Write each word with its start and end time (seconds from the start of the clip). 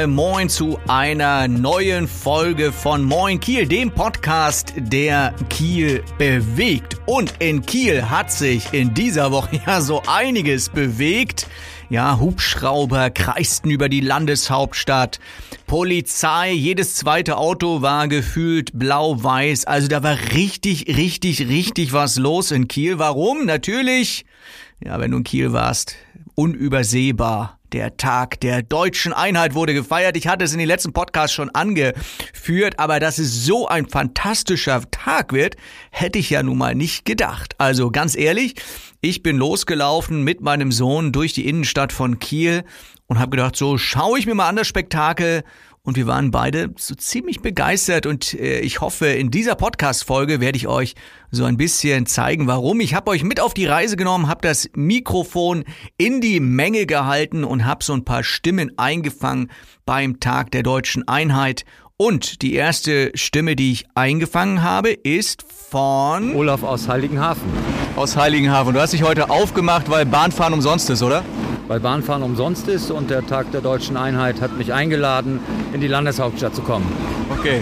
Mal 0.00 0.06
Moin 0.06 0.48
zu 0.48 0.78
einer 0.88 1.46
neuen 1.46 2.08
Folge 2.08 2.72
von 2.72 3.04
Moin 3.04 3.38
Kiel, 3.38 3.66
dem 3.66 3.90
Podcast, 3.90 4.72
der 4.78 5.34
Kiel 5.50 6.02
bewegt. 6.16 6.96
Und 7.04 7.34
in 7.38 7.60
Kiel 7.60 8.08
hat 8.08 8.32
sich 8.32 8.72
in 8.72 8.94
dieser 8.94 9.30
Woche 9.30 9.60
ja 9.66 9.82
so 9.82 10.00
einiges 10.06 10.70
bewegt. 10.70 11.48
Ja, 11.90 12.18
Hubschrauber 12.18 13.10
kreisten 13.10 13.70
über 13.70 13.90
die 13.90 14.00
Landeshauptstadt. 14.00 15.20
Polizei, 15.66 16.52
jedes 16.52 16.94
zweite 16.94 17.36
Auto 17.36 17.82
war 17.82 18.08
gefühlt 18.08 18.70
blau-weiß. 18.72 19.66
Also 19.66 19.88
da 19.88 20.02
war 20.02 20.16
richtig, 20.32 20.96
richtig, 20.96 21.46
richtig 21.48 21.92
was 21.92 22.16
los 22.16 22.52
in 22.52 22.68
Kiel. 22.68 22.98
Warum? 22.98 23.44
Natürlich, 23.44 24.24
ja, 24.82 24.98
wenn 24.98 25.10
du 25.10 25.18
in 25.18 25.24
Kiel 25.24 25.52
warst, 25.52 25.96
unübersehbar. 26.36 27.59
Der 27.72 27.96
Tag 27.96 28.40
der 28.40 28.62
deutschen 28.62 29.12
Einheit 29.12 29.54
wurde 29.54 29.74
gefeiert. 29.74 30.16
Ich 30.16 30.26
hatte 30.26 30.44
es 30.44 30.52
in 30.52 30.58
den 30.58 30.66
letzten 30.66 30.92
Podcasts 30.92 31.34
schon 31.34 31.50
angeführt, 31.50 32.78
aber 32.78 32.98
dass 32.98 33.18
es 33.18 33.44
so 33.44 33.68
ein 33.68 33.86
fantastischer 33.86 34.82
Tag 34.90 35.32
wird, 35.32 35.56
hätte 35.92 36.18
ich 36.18 36.30
ja 36.30 36.42
nun 36.42 36.58
mal 36.58 36.74
nicht 36.74 37.04
gedacht. 37.04 37.54
Also 37.58 37.92
ganz 37.92 38.16
ehrlich, 38.16 38.56
ich 39.00 39.22
bin 39.22 39.36
losgelaufen 39.36 40.24
mit 40.24 40.40
meinem 40.40 40.72
Sohn 40.72 41.12
durch 41.12 41.32
die 41.32 41.48
Innenstadt 41.48 41.92
von 41.92 42.18
Kiel 42.18 42.64
und 43.06 43.20
habe 43.20 43.30
gedacht, 43.30 43.54
so 43.54 43.78
schaue 43.78 44.18
ich 44.18 44.26
mir 44.26 44.34
mal 44.34 44.48
an 44.48 44.56
das 44.56 44.66
Spektakel 44.66 45.44
und 45.82 45.96
wir 45.96 46.06
waren 46.06 46.30
beide 46.30 46.72
so 46.76 46.94
ziemlich 46.94 47.40
begeistert 47.40 48.04
und 48.04 48.34
äh, 48.34 48.60
ich 48.60 48.80
hoffe, 48.80 49.06
in 49.06 49.30
dieser 49.30 49.54
Podcast-Folge 49.54 50.40
werde 50.40 50.56
ich 50.56 50.68
euch 50.68 50.94
so 51.30 51.44
ein 51.44 51.56
bisschen 51.56 52.06
zeigen, 52.06 52.46
warum. 52.46 52.80
Ich 52.80 52.94
habe 52.94 53.10
euch 53.10 53.22
mit 53.22 53.40
auf 53.40 53.54
die 53.54 53.66
Reise 53.66 53.96
genommen, 53.96 54.28
habe 54.28 54.46
das 54.46 54.68
Mikrofon 54.74 55.64
in 55.96 56.20
die 56.20 56.40
Menge 56.40 56.84
gehalten 56.84 57.44
und 57.44 57.64
habe 57.64 57.82
so 57.82 57.94
ein 57.94 58.04
paar 58.04 58.24
Stimmen 58.24 58.72
eingefangen 58.78 59.50
beim 59.86 60.20
Tag 60.20 60.50
der 60.50 60.62
deutschen 60.62 61.08
Einheit. 61.08 61.64
Und 61.96 62.42
die 62.42 62.54
erste 62.54 63.12
Stimme, 63.14 63.56
die 63.56 63.72
ich 63.72 63.84
eingefangen 63.94 64.62
habe, 64.62 64.90
ist 64.90 65.44
von 65.70 66.34
Olaf 66.34 66.62
aus 66.62 66.88
Heiligenhafen. 66.88 67.42
Aus 67.96 68.16
Heiligenhafen. 68.16 68.74
Du 68.74 68.80
hast 68.80 68.92
dich 68.92 69.02
heute 69.02 69.28
aufgemacht, 69.28 69.90
weil 69.90 70.06
Bahnfahren 70.06 70.54
umsonst 70.54 70.88
ist, 70.88 71.02
oder? 71.02 71.24
Weil 71.70 71.78
Bahnfahren 71.78 72.24
umsonst 72.24 72.66
ist 72.66 72.90
und 72.90 73.10
der 73.10 73.24
Tag 73.24 73.52
der 73.52 73.60
deutschen 73.60 73.96
Einheit 73.96 74.40
hat 74.40 74.58
mich 74.58 74.72
eingeladen, 74.72 75.38
in 75.72 75.80
die 75.80 75.86
Landeshauptstadt 75.86 76.52
zu 76.52 76.62
kommen. 76.62 76.84
Okay. 77.38 77.60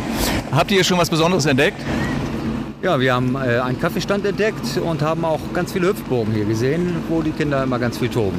Habt 0.50 0.70
ihr 0.70 0.82
schon 0.82 0.96
was 0.96 1.10
Besonderes 1.10 1.44
entdeckt? 1.44 1.76
Ja, 2.80 2.98
wir 2.98 3.12
haben 3.12 3.34
äh, 3.34 3.58
einen 3.58 3.78
Kaffeestand 3.78 4.24
entdeckt 4.24 4.78
und 4.82 5.02
haben 5.02 5.26
auch 5.26 5.40
ganz 5.52 5.74
viele 5.74 5.88
Hüpfburgen 5.88 6.32
hier 6.32 6.46
gesehen, 6.46 6.96
wo 7.10 7.20
die 7.20 7.32
Kinder 7.32 7.62
immer 7.62 7.78
ganz 7.78 7.98
viel 7.98 8.08
toben. 8.08 8.38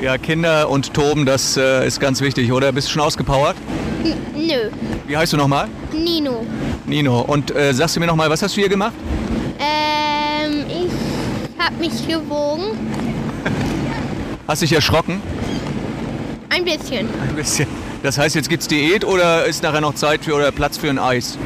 Ja, 0.00 0.18
Kinder 0.18 0.68
und 0.68 0.92
Toben, 0.92 1.24
das 1.24 1.56
äh, 1.56 1.86
ist 1.86 2.00
ganz 2.00 2.20
wichtig, 2.20 2.50
oder? 2.50 2.72
Bist 2.72 2.88
du 2.88 2.94
schon 2.94 3.02
ausgepowert? 3.02 3.54
N 4.02 4.14
nö. 4.34 4.70
Wie 5.06 5.16
heißt 5.16 5.32
du 5.32 5.36
nochmal? 5.36 5.68
Nino. 5.92 6.44
Nino. 6.84 7.20
Und 7.20 7.54
äh, 7.54 7.72
sagst 7.72 7.94
du 7.94 8.00
mir 8.00 8.06
nochmal, 8.06 8.28
was 8.28 8.42
hast 8.42 8.56
du 8.56 8.60
hier 8.60 8.68
gemacht? 8.68 8.94
Ähm, 9.60 10.64
ich 10.68 11.64
hab 11.64 11.78
mich 11.78 12.08
gewogen. 12.08 12.99
Hast 14.50 14.62
dich 14.62 14.72
erschrocken? 14.72 15.22
Ein 16.48 16.64
bisschen. 16.64 17.08
Ein 17.20 17.36
bisschen. 17.36 17.68
Das 18.02 18.18
heißt, 18.18 18.34
jetzt 18.34 18.48
gibt's 18.48 18.66
Diät 18.66 19.04
oder 19.04 19.44
ist 19.44 19.62
nachher 19.62 19.80
noch 19.80 19.94
Zeit 19.94 20.24
für 20.24 20.34
oder 20.34 20.50
Platz 20.50 20.76
für 20.76 20.90
ein 20.90 20.98
Eis? 20.98 21.38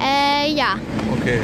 Äh, 0.00 0.54
ja. 0.54 0.76
Okay, 1.12 1.40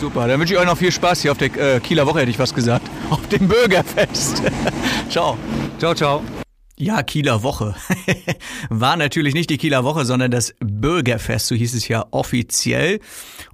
super. 0.00 0.26
Dann 0.26 0.40
wünsche 0.40 0.54
ich 0.54 0.58
euch 0.58 0.66
noch 0.66 0.76
viel 0.76 0.90
Spaß 0.90 1.22
hier 1.22 1.30
auf 1.30 1.38
der 1.38 1.76
äh, 1.76 1.78
Kieler 1.78 2.08
Woche, 2.08 2.22
hätte 2.22 2.32
ich 2.32 2.40
was 2.40 2.52
gesagt. 2.52 2.88
Auf 3.10 3.28
dem 3.28 3.46
Bürgerfest. 3.46 4.42
ciao. 5.08 5.38
Ciao, 5.78 5.94
ciao. 5.94 6.24
Ja, 6.80 7.02
Kieler 7.02 7.42
Woche. 7.42 7.74
War 8.68 8.96
natürlich 8.96 9.34
nicht 9.34 9.50
die 9.50 9.58
Kieler 9.58 9.82
Woche, 9.82 10.04
sondern 10.04 10.30
das 10.30 10.54
Bürgerfest, 10.60 11.48
so 11.48 11.56
hieß 11.56 11.74
es 11.74 11.88
ja 11.88 12.06
offiziell. 12.12 13.00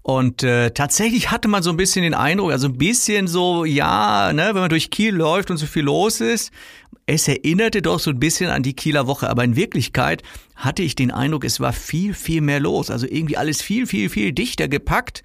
Und 0.02 0.42
äh, 0.42 0.72
tatsächlich 0.72 1.30
hatte 1.30 1.48
man 1.48 1.62
so 1.62 1.70
ein 1.70 1.78
bisschen 1.78 2.02
den 2.02 2.12
Eindruck, 2.12 2.52
also 2.52 2.68
ein 2.68 2.76
bisschen 2.76 3.26
so, 3.26 3.64
ja, 3.64 4.30
ne, 4.34 4.48
wenn 4.48 4.60
man 4.60 4.68
durch 4.68 4.90
Kiel 4.90 5.14
läuft 5.14 5.50
und 5.50 5.56
so 5.56 5.64
viel 5.64 5.84
los 5.84 6.20
ist, 6.20 6.52
es 7.06 7.28
erinnerte 7.28 7.82
doch 7.82 7.98
so 7.98 8.10
ein 8.10 8.18
bisschen 8.18 8.50
an 8.50 8.62
die 8.62 8.74
Kieler 8.74 9.06
Woche, 9.06 9.28
aber 9.28 9.44
in 9.44 9.56
Wirklichkeit 9.56 10.22
hatte 10.54 10.82
ich 10.82 10.94
den 10.94 11.10
Eindruck, 11.10 11.44
es 11.44 11.60
war 11.60 11.72
viel, 11.72 12.14
viel 12.14 12.40
mehr 12.40 12.60
los. 12.60 12.90
Also 12.90 13.06
irgendwie 13.06 13.36
alles 13.36 13.62
viel, 13.62 13.86
viel, 13.86 14.08
viel 14.08 14.32
dichter 14.32 14.68
gepackt 14.68 15.22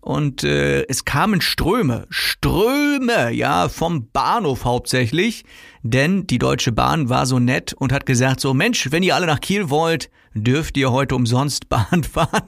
und 0.00 0.44
äh, 0.44 0.86
es 0.88 1.04
kamen 1.04 1.40
Ströme, 1.40 2.06
Ströme, 2.08 3.30
ja, 3.32 3.68
vom 3.68 4.08
Bahnhof 4.10 4.64
hauptsächlich, 4.64 5.44
denn 5.82 6.26
die 6.26 6.38
Deutsche 6.38 6.72
Bahn 6.72 7.08
war 7.08 7.26
so 7.26 7.38
nett 7.38 7.74
und 7.74 7.92
hat 7.92 8.06
gesagt, 8.06 8.40
so 8.40 8.54
Mensch, 8.54 8.90
wenn 8.90 9.02
ihr 9.02 9.14
alle 9.14 9.26
nach 9.26 9.40
Kiel 9.40 9.68
wollt, 9.68 10.10
dürft 10.34 10.76
ihr 10.76 10.92
heute 10.92 11.14
umsonst 11.14 11.68
Bahn 11.68 12.04
fahren. 12.04 12.42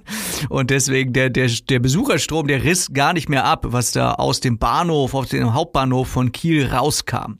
Und 0.48 0.70
deswegen 0.70 1.12
der, 1.12 1.30
der, 1.30 1.48
der 1.48 1.78
Besucherstrom, 1.78 2.46
der 2.46 2.64
riss 2.64 2.92
gar 2.92 3.12
nicht 3.12 3.28
mehr 3.28 3.44
ab, 3.44 3.66
was 3.68 3.92
da 3.92 4.14
aus 4.14 4.40
dem 4.40 4.58
Bahnhof, 4.58 5.14
aus 5.14 5.28
dem 5.28 5.54
Hauptbahnhof 5.54 6.08
von 6.08 6.32
Kiel 6.32 6.66
rauskam. 6.66 7.38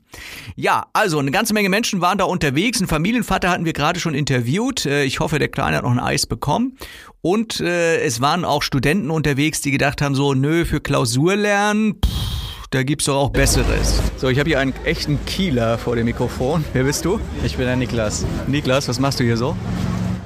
Ja, 0.57 0.87
also 0.93 1.19
eine 1.19 1.31
ganze 1.31 1.55
Menge 1.55 1.69
Menschen 1.69 2.01
waren 2.01 2.19
da 2.19 2.25
unterwegs. 2.25 2.81
Ein 2.81 2.87
Familienvater 2.87 3.51
hatten 3.51 3.65
wir 3.65 3.73
gerade 3.73 4.01
schon 4.01 4.15
interviewt. 4.15 4.87
Äh, 4.87 5.05
ich 5.05 5.21
hoffe, 5.21 5.39
der 5.39 5.49
Kleine 5.49 5.77
hat 5.77 5.85
noch 5.85 5.93
ein 5.93 6.01
Eis 6.01 6.27
bekommen. 6.27 6.77
Und 7.21 7.61
äh, 7.61 8.01
es 8.01 8.21
waren 8.21 8.45
auch 8.45 8.63
Studenten 8.63 9.11
unterwegs, 9.11 9.61
die 9.61 9.71
gedacht 9.71 10.03
haben, 10.03 10.15
so, 10.15 10.35
nö, 10.35 10.65
für 10.65 10.81
Klausur 10.81 11.37
lernen, 11.37 11.95
pff, 12.05 12.69
da 12.71 12.83
gibt's 12.83 13.05
doch 13.05 13.17
auch 13.17 13.31
Besseres. 13.31 14.01
So, 14.17 14.29
ich 14.29 14.39
habe 14.39 14.49
hier 14.49 14.59
einen 14.59 14.75
echten 14.85 15.25
Kieler 15.25 15.79
vor 15.79 15.95
dem 15.95 16.07
Mikrofon. 16.07 16.65
Wer 16.73 16.85
bist 16.85 17.05
du? 17.05 17.21
Ich 17.45 17.57
bin 17.57 17.67
der 17.67 17.77
Niklas. 17.77 18.25
Niklas, 18.49 18.89
was 18.89 18.99
machst 18.99 19.21
du 19.21 19.25
hier 19.25 19.37
so? 19.37 19.57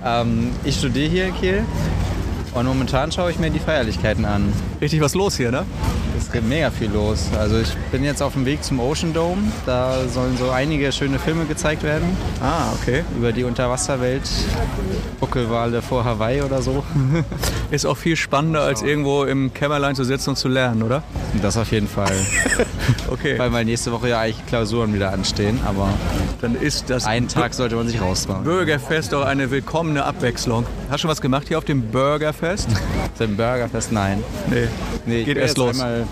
Ähm, 0.06 0.52
ich 0.64 0.76
studiere 0.76 1.10
hier 1.10 1.26
in 1.26 1.34
Kiel 1.34 1.64
und 2.54 2.66
momentan 2.66 3.10
schaue 3.10 3.30
ich 3.30 3.38
mir 3.38 3.50
die 3.50 3.58
Feierlichkeiten 3.58 4.24
an. 4.24 4.52
Richtig 4.80 5.00
was 5.00 5.14
los 5.14 5.36
hier, 5.36 5.50
ne? 5.50 5.64
Es 6.16 6.32
gibt 6.32 6.48
mega 6.48 6.70
viel 6.70 6.90
los. 6.90 7.26
Also 7.38 7.58
ich 7.58 7.74
bin 7.92 8.02
jetzt 8.02 8.22
auf 8.22 8.32
dem 8.32 8.46
Weg 8.46 8.64
zum 8.64 8.80
Ocean 8.80 9.12
Dome. 9.12 9.42
Da 9.66 10.08
sollen 10.08 10.36
so 10.38 10.50
einige 10.50 10.90
schöne 10.90 11.18
Filme 11.18 11.44
gezeigt 11.44 11.82
werden. 11.82 12.08
Ah, 12.40 12.72
okay. 12.80 13.04
Über 13.16 13.32
die 13.32 13.44
Unterwasserwelt. 13.44 14.22
Buckelwale 15.20 15.82
vor 15.82 16.04
Hawaii 16.04 16.40
oder 16.42 16.62
so. 16.62 16.82
Ist 17.70 17.84
auch 17.84 17.96
viel 17.96 18.16
spannender, 18.16 18.62
als 18.62 18.82
irgendwo 18.82 19.24
im 19.24 19.52
Kämmerlein 19.52 19.94
zu 19.94 20.04
sitzen 20.04 20.30
und 20.30 20.36
zu 20.36 20.48
lernen, 20.48 20.82
oder? 20.82 21.02
Das 21.42 21.56
auf 21.56 21.70
jeden 21.72 21.88
Fall. 21.88 22.12
Okay. 23.10 23.38
Weil 23.38 23.50
mal 23.50 23.64
nächste 23.64 23.92
Woche 23.92 24.08
ja 24.10 24.20
eigentlich 24.20 24.44
Klausuren 24.46 24.94
wieder 24.94 25.12
anstehen. 25.12 25.60
Aber 25.66 25.88
Dann 26.40 26.54
ist 26.54 26.90
das 26.90 27.06
einen 27.06 27.28
Tag 27.28 27.54
sollte 27.54 27.76
man 27.76 27.86
sich 27.88 28.00
rausmachen. 28.00 28.44
Bürgerfest 28.44 29.12
doch 29.12 29.24
eine 29.24 29.50
willkommene 29.50 30.04
Abwechslung. 30.04 30.66
Hast 30.88 30.94
du 30.94 30.98
schon 31.02 31.10
was 31.10 31.20
gemacht 31.20 31.48
hier 31.48 31.58
auf 31.58 31.64
dem 31.64 31.82
Bürgerfest? 31.82 32.68
Zum 33.16 33.36
Burgerfest, 33.36 33.92
nein. 33.92 34.22
Nee. 34.50 34.68
Nee, 35.06 35.18
ich 35.20 35.24
Geht 35.26 35.34
bin 35.34 35.42
erst 35.42 35.58
los. 35.58 35.70
einmal 35.70 36.06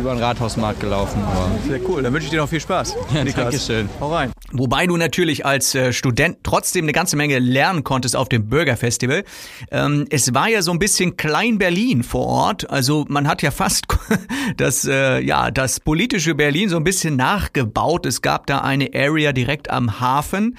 über 0.00 0.14
den 0.14 0.22
Rathausmarkt 0.22 0.80
gelaufen. 0.80 1.22
Aber 1.24 1.48
Sehr 1.68 1.80
cool. 1.88 2.02
Dann 2.02 2.12
wünsche 2.12 2.24
ich 2.26 2.30
dir 2.30 2.40
noch 2.40 2.48
viel 2.48 2.60
Spaß. 2.60 2.94
Ja, 3.14 3.24
Niklas. 3.24 3.44
Dankeschön. 3.44 3.88
Hau 4.00 4.12
rein. 4.12 4.33
Wobei 4.56 4.86
du 4.86 4.96
natürlich 4.96 5.44
als 5.44 5.74
äh, 5.74 5.92
Student 5.92 6.38
trotzdem 6.44 6.84
eine 6.84 6.92
ganze 6.92 7.16
Menge 7.16 7.40
lernen 7.40 7.82
konntest 7.82 8.14
auf 8.14 8.28
dem 8.28 8.48
Bürgerfestival. 8.48 9.24
Ähm, 9.72 10.06
es 10.10 10.32
war 10.32 10.48
ja 10.48 10.62
so 10.62 10.70
ein 10.70 10.78
bisschen 10.78 11.16
Klein-Berlin 11.16 12.04
vor 12.04 12.26
Ort. 12.26 12.70
Also 12.70 13.04
man 13.08 13.26
hat 13.26 13.42
ja 13.42 13.50
fast 13.50 13.86
das, 14.56 14.84
äh, 14.84 15.20
ja, 15.20 15.50
das 15.50 15.80
politische 15.80 16.36
Berlin 16.36 16.68
so 16.68 16.76
ein 16.76 16.84
bisschen 16.84 17.16
nachgebaut. 17.16 18.06
Es 18.06 18.22
gab 18.22 18.46
da 18.46 18.58
eine 18.60 18.90
Area 18.94 19.32
direkt 19.32 19.70
am 19.70 19.98
Hafen 19.98 20.56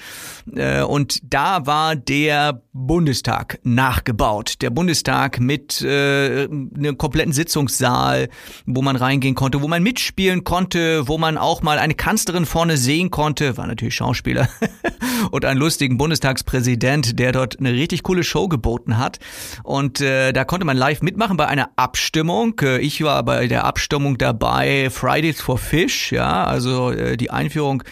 äh, 0.54 0.82
und 0.82 1.20
da 1.22 1.64
war 1.64 1.96
der 1.96 2.60
Bundestag 2.74 3.60
nachgebaut. 3.62 4.60
Der 4.60 4.68
Bundestag 4.68 5.40
mit 5.40 5.80
äh, 5.80 6.44
einem 6.44 6.98
kompletten 6.98 7.32
Sitzungssaal, 7.32 8.28
wo 8.66 8.82
man 8.82 8.96
reingehen 8.96 9.34
konnte, 9.34 9.62
wo 9.62 9.68
man 9.68 9.82
mitspielen 9.82 10.44
konnte, 10.44 11.08
wo 11.08 11.16
man 11.16 11.38
auch 11.38 11.62
mal 11.62 11.78
eine 11.78 11.94
Kanzlerin 11.94 12.44
vorne 12.44 12.76
sehen 12.76 13.10
konnte, 13.10 13.56
war 13.56 13.66
natürlich 13.66 13.85
Schauspieler, 13.90 14.48
und 15.30 15.44
einen 15.44 15.60
lustigen 15.60 15.98
Bundestagspräsident, 15.98 17.18
der 17.18 17.32
dort 17.32 17.58
eine 17.58 17.72
richtig 17.72 18.02
coole 18.02 18.24
Show 18.24 18.48
geboten 18.48 18.98
hat. 18.98 19.18
Und 19.62 20.00
äh, 20.00 20.32
da 20.32 20.44
konnte 20.44 20.66
man 20.66 20.76
live 20.76 21.02
mitmachen 21.02 21.36
bei 21.36 21.46
einer 21.46 21.70
Abstimmung. 21.76 22.58
Äh, 22.60 22.78
ich 22.78 23.02
war 23.02 23.22
bei 23.24 23.46
der 23.46 23.64
Abstimmung 23.64 24.18
dabei, 24.18 24.90
Fridays 24.90 25.40
for 25.40 25.58
Fish, 25.58 26.12
ja, 26.12 26.44
also 26.44 26.90
äh, 26.90 27.16
die 27.16 27.30
Einführung 27.30 27.82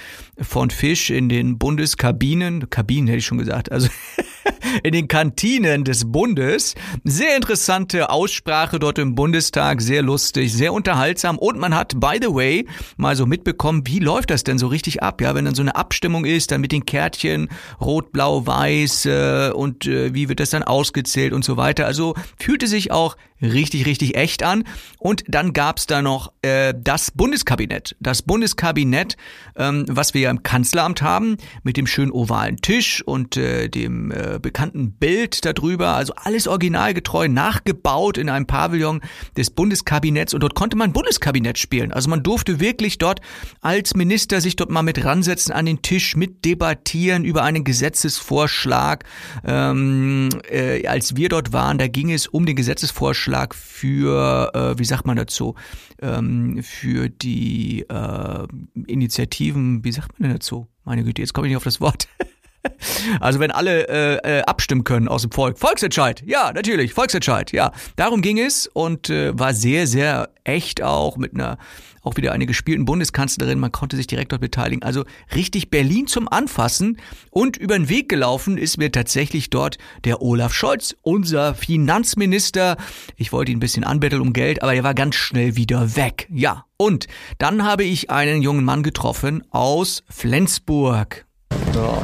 von 0.40 0.70
Fisch 0.70 1.10
in 1.10 1.28
den 1.28 1.58
Bundeskabinen, 1.58 2.68
Kabinen 2.70 3.06
hätte 3.06 3.18
ich 3.18 3.26
schon 3.26 3.38
gesagt, 3.38 3.70
also 3.70 3.88
in 4.82 4.92
den 4.92 5.08
Kantinen 5.08 5.84
des 5.84 6.10
Bundes. 6.10 6.74
Sehr 7.04 7.36
interessante 7.36 8.10
Aussprache 8.10 8.78
dort 8.78 8.98
im 8.98 9.14
Bundestag, 9.14 9.80
sehr 9.80 10.02
lustig, 10.02 10.52
sehr 10.52 10.72
unterhaltsam 10.72 11.38
und 11.38 11.58
man 11.58 11.74
hat, 11.74 12.00
by 12.00 12.18
the 12.20 12.28
way, 12.28 12.66
mal 12.96 13.16
so 13.16 13.26
mitbekommen, 13.26 13.82
wie 13.86 13.98
läuft 13.98 14.30
das 14.30 14.44
denn 14.44 14.58
so 14.58 14.66
richtig 14.66 15.02
ab, 15.02 15.20
ja, 15.20 15.34
wenn 15.34 15.44
dann 15.44 15.54
so 15.54 15.62
eine 15.62 15.76
Abstimmung 15.76 16.24
ist, 16.24 16.50
dann 16.50 16.60
mit 16.60 16.72
den 16.72 16.86
Kärtchen, 16.86 17.48
rot, 17.80 18.12
blau, 18.12 18.46
weiß 18.46 19.06
äh, 19.06 19.50
und 19.54 19.86
äh, 19.86 20.14
wie 20.14 20.28
wird 20.28 20.40
das 20.40 20.50
dann 20.50 20.62
ausgezählt 20.62 21.32
und 21.32 21.44
so 21.44 21.56
weiter. 21.56 21.86
Also 21.86 22.14
fühlte 22.38 22.66
sich 22.66 22.90
auch 22.90 23.16
richtig, 23.44 23.86
richtig 23.86 24.16
echt 24.16 24.42
an. 24.42 24.64
Und 24.98 25.24
dann 25.28 25.52
gab's 25.52 25.86
da 25.86 26.02
noch 26.02 26.32
äh, 26.42 26.74
das 26.76 27.10
Bundeskabinett. 27.10 27.96
Das 28.00 28.22
Bundeskabinett, 28.22 29.16
ähm, 29.56 29.84
was 29.88 30.14
wir 30.14 30.22
ja 30.22 30.30
im 30.30 30.42
Kanzleramt 30.42 31.02
haben, 31.02 31.36
mit 31.62 31.76
dem 31.76 31.86
schönen 31.86 32.12
ovalen 32.12 32.56
Tisch 32.56 33.02
und 33.02 33.36
äh, 33.36 33.68
dem 33.68 34.10
äh, 34.10 34.33
bekannten 34.38 34.92
Bild 34.92 35.44
darüber. 35.44 35.94
Also 35.94 36.14
alles 36.16 36.46
originalgetreu 36.46 37.28
nachgebaut 37.28 38.18
in 38.18 38.28
einem 38.28 38.46
Pavillon 38.46 39.00
des 39.36 39.50
Bundeskabinetts. 39.50 40.34
Und 40.34 40.42
dort 40.42 40.54
konnte 40.54 40.76
man 40.76 40.92
Bundeskabinett 40.92 41.58
spielen. 41.58 41.92
Also 41.92 42.10
man 42.10 42.22
durfte 42.22 42.60
wirklich 42.60 42.98
dort 42.98 43.20
als 43.60 43.94
Minister 43.94 44.40
sich 44.40 44.56
dort 44.56 44.70
mal 44.70 44.82
mit 44.82 45.04
ransetzen 45.04 45.52
an 45.52 45.66
den 45.66 45.82
Tisch, 45.82 46.16
mit 46.16 46.44
debattieren 46.44 47.24
über 47.24 47.42
einen 47.42 47.64
Gesetzesvorschlag. 47.64 49.04
Ähm, 49.44 50.28
äh, 50.50 50.86
als 50.86 51.16
wir 51.16 51.28
dort 51.28 51.52
waren, 51.52 51.78
da 51.78 51.88
ging 51.88 52.12
es 52.12 52.26
um 52.26 52.46
den 52.46 52.56
Gesetzesvorschlag 52.56 52.94
Vorschlag 53.04 53.54
für, 53.54 54.50
äh, 54.54 54.78
wie 54.78 54.84
sagt 54.84 55.06
man 55.06 55.16
dazu, 55.16 55.54
ähm, 56.00 56.62
für 56.62 57.08
die 57.08 57.84
äh, 57.88 58.46
Initiativen, 58.86 59.84
wie 59.84 59.92
sagt 59.92 60.18
man 60.18 60.28
denn 60.28 60.38
dazu? 60.38 60.68
Meine 60.84 61.04
Güte, 61.04 61.22
jetzt 61.22 61.34
komme 61.34 61.46
ich 61.46 61.50
nicht 61.50 61.56
auf 61.56 61.64
das 61.64 61.80
Wort. 61.80 62.08
Also 63.20 63.38
wenn 63.38 63.50
alle 63.50 63.88
äh, 63.88 64.38
äh, 64.38 64.42
abstimmen 64.42 64.84
können 64.84 65.08
aus 65.08 65.22
dem 65.22 65.30
Volk. 65.30 65.58
Volksentscheid, 65.58 66.22
ja, 66.26 66.52
natürlich, 66.52 66.94
Volksentscheid, 66.94 67.52
ja. 67.52 67.72
Darum 67.96 68.22
ging 68.22 68.38
es 68.38 68.66
und 68.66 69.10
äh, 69.10 69.38
war 69.38 69.54
sehr, 69.54 69.86
sehr 69.86 70.30
echt 70.44 70.82
auch 70.82 71.16
mit 71.16 71.34
einer 71.34 71.58
auch 72.04 72.16
wieder 72.16 72.32
eine 72.32 72.46
gespielten 72.46 72.84
Bundeskanzlerin. 72.84 73.58
Man 73.58 73.72
konnte 73.72 73.96
sich 73.96 74.06
direkt 74.06 74.32
dort 74.32 74.42
beteiligen. 74.42 74.82
Also 74.82 75.04
richtig 75.34 75.70
Berlin 75.70 76.06
zum 76.06 76.28
Anfassen. 76.28 76.98
Und 77.30 77.56
über 77.56 77.76
den 77.76 77.88
Weg 77.88 78.08
gelaufen 78.08 78.58
ist 78.58 78.76
mir 78.76 78.92
tatsächlich 78.92 79.50
dort 79.50 79.78
der 80.04 80.22
Olaf 80.22 80.52
Scholz, 80.52 80.94
unser 81.02 81.54
Finanzminister. 81.54 82.76
Ich 83.16 83.32
wollte 83.32 83.52
ihn 83.52 83.56
ein 83.56 83.60
bisschen 83.60 83.84
anbetteln 83.84 84.22
um 84.22 84.32
Geld, 84.32 84.62
aber 84.62 84.74
er 84.74 84.84
war 84.84 84.94
ganz 84.94 85.14
schnell 85.14 85.56
wieder 85.56 85.96
weg. 85.96 86.28
Ja. 86.30 86.66
Und 86.76 87.06
dann 87.38 87.64
habe 87.64 87.84
ich 87.84 88.10
einen 88.10 88.42
jungen 88.42 88.64
Mann 88.64 88.82
getroffen 88.82 89.42
aus 89.50 90.02
Flensburg. 90.10 91.24
So. 91.72 92.02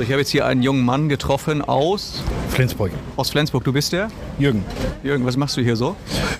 So, 0.00 0.04
ich 0.04 0.12
habe 0.12 0.20
jetzt 0.20 0.30
hier 0.30 0.46
einen 0.46 0.62
jungen 0.62 0.82
Mann 0.82 1.10
getroffen 1.10 1.60
aus 1.60 2.22
Flensburg. 2.48 2.90
aus 3.16 3.28
Flensburg. 3.28 3.64
Du 3.64 3.72
bist 3.74 3.92
der? 3.92 4.08
Jürgen. 4.38 4.64
Jürgen, 5.02 5.26
was 5.26 5.36
machst 5.36 5.58
du 5.58 5.60
hier 5.60 5.76
so? 5.76 5.94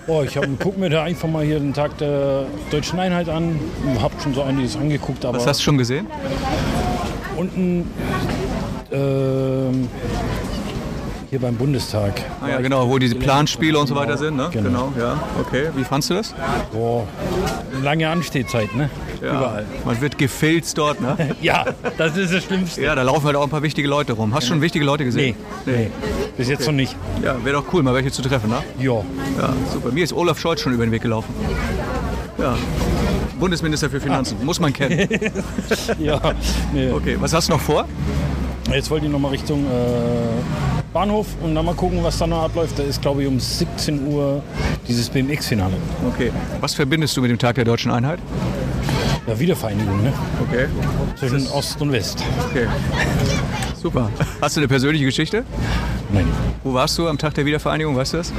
Oh, 0.07 0.23
ich 0.23 0.33
gucke 0.35 0.81
mir 0.81 0.89
da 0.89 1.03
einfach 1.03 1.29
mal 1.29 1.45
hier 1.45 1.61
den 1.61 1.75
Tag 1.75 1.99
der 1.99 2.47
deutschen 2.71 2.99
Einheit 2.99 3.29
an. 3.29 3.61
Hab 4.01 4.13
schon 4.23 4.33
so 4.33 4.41
einiges 4.43 4.77
angeguckt, 4.77 5.27
aber 5.27 5.37
Was 5.37 5.47
hast 5.47 5.61
du 5.61 5.65
schon 5.65 5.77
gesehen? 5.77 6.07
unten 7.37 7.91
ähm, 8.93 9.89
hier 11.29 11.39
beim 11.39 11.57
Bundestag. 11.57 12.15
Ah 12.41 12.49
ja, 12.49 12.61
genau, 12.63 12.89
wo 12.89 12.99
diese 12.99 13.17
Planspiele 13.17 13.79
und 13.79 13.89
so 13.89 13.95
weiter 13.95 14.17
sind, 14.17 14.37
ne? 14.37 14.49
Genau. 14.53 14.91
ja. 14.99 15.23
Okay, 15.39 15.69
wie 15.77 15.85
fandst 15.85 16.09
du 16.09 16.15
das? 16.15 16.35
Boah, 16.73 17.07
lange 17.83 18.09
Anstehzeit, 18.09 18.75
ne? 18.75 18.89
Überall. 19.21 19.65
Man 19.85 20.01
wird 20.01 20.17
gefilzt 20.19 20.77
dort, 20.79 21.01
ne? 21.01 21.17
Ja, 21.43 21.67
das 21.99 22.17
ist 22.17 22.33
das 22.33 22.45
Schlimmste. 22.45 22.83
Ja, 22.83 22.95
da 22.95 23.03
laufen 23.03 23.25
halt 23.27 23.37
auch 23.37 23.45
ein 23.45 23.51
paar 23.51 23.63
wichtige 23.63 23.87
Leute 23.89 24.13
rum. 24.15 24.35
Hast 24.35 24.45
du 24.49 24.53
schon 24.55 24.63
wichtige 24.63 24.85
Leute 24.85 25.03
Nee, 25.05 25.09
gesehen? 25.11 25.37
nee, 25.67 25.91
bis 26.37 26.49
jetzt 26.49 26.67
noch 26.67 26.73
nicht. 26.75 26.97
Ja, 27.23 27.37
wäre 27.45 27.57
doch 27.57 27.65
cool, 27.73 27.83
mal 27.83 27.95
welche 27.95 28.11
zu 28.11 28.23
treffen, 28.23 28.51
ne? 28.51 28.63
Ja, 28.79 28.93
Ja, 29.39 29.53
super. 29.73 29.91
Mir 29.93 30.05
ist 30.05 30.13
Olaf 30.13 30.39
Scholz 30.39 30.61
schon 30.61 30.73
über 30.73 30.85
den 30.87 30.93
Weg 30.93 31.03
gelaufen. 31.03 31.33
Ja. 32.39 32.57
Bundesminister 33.39 33.89
für 33.91 34.01
Finanzen, 34.01 34.37
muss 34.45 34.61
man 34.61 34.73
kennen. 34.73 35.09
ja. 35.99 36.21
Nee. 36.73 36.91
Okay, 36.91 37.17
was 37.21 37.33
hast 37.33 37.49
du 37.49 37.53
noch 37.53 37.61
vor? 37.61 37.87
Jetzt 38.73 38.91
wollte 38.91 39.07
ich 39.07 39.13
noch 39.13 39.19
mal 39.19 39.29
Richtung 39.31 39.65
äh, 39.65 40.83
Bahnhof 40.93 41.27
und 41.43 41.55
dann 41.55 41.65
mal 41.65 41.75
gucken, 41.75 42.03
was 42.05 42.19
da 42.19 42.27
noch 42.27 42.43
abläuft. 42.45 42.79
Da 42.79 42.83
ist, 42.83 43.01
glaube 43.03 43.23
ich, 43.23 43.29
um 43.29 43.41
17 43.41 44.07
Uhr 44.07 44.43
dieses 44.87 45.09
BMX-Finale. 45.09 45.73
Okay. 46.15 46.31
Was 46.61 46.75
verbindest 46.75 47.17
du 47.17 47.23
mit 47.23 47.31
dem 47.31 47.39
Tag 47.39 47.57
der 47.57 47.65
deutschen 47.65 47.91
Einheit? 47.91 48.19
Ja, 49.31 49.39
Wiedervereinigung, 49.39 50.03
ne? 50.03 50.13
Okay. 50.41 50.67
Zwischen 51.15 51.47
Ost 51.53 51.81
und 51.81 51.93
West. 51.93 52.25
Okay. 52.49 52.67
Super. 53.81 54.11
Hast 54.41 54.57
du 54.57 54.61
eine 54.61 54.67
persönliche 54.67 55.05
Geschichte? 55.05 55.45
Nein. 56.13 56.27
Wo 56.65 56.75
warst 56.75 56.99
du 56.99 57.07
am 57.07 57.17
Tag 57.17 57.35
der 57.35 57.47
Wiedervereinigung, 57.47 57.95
weißt 57.95 58.15
du 58.15 58.17
das? 58.17 58.33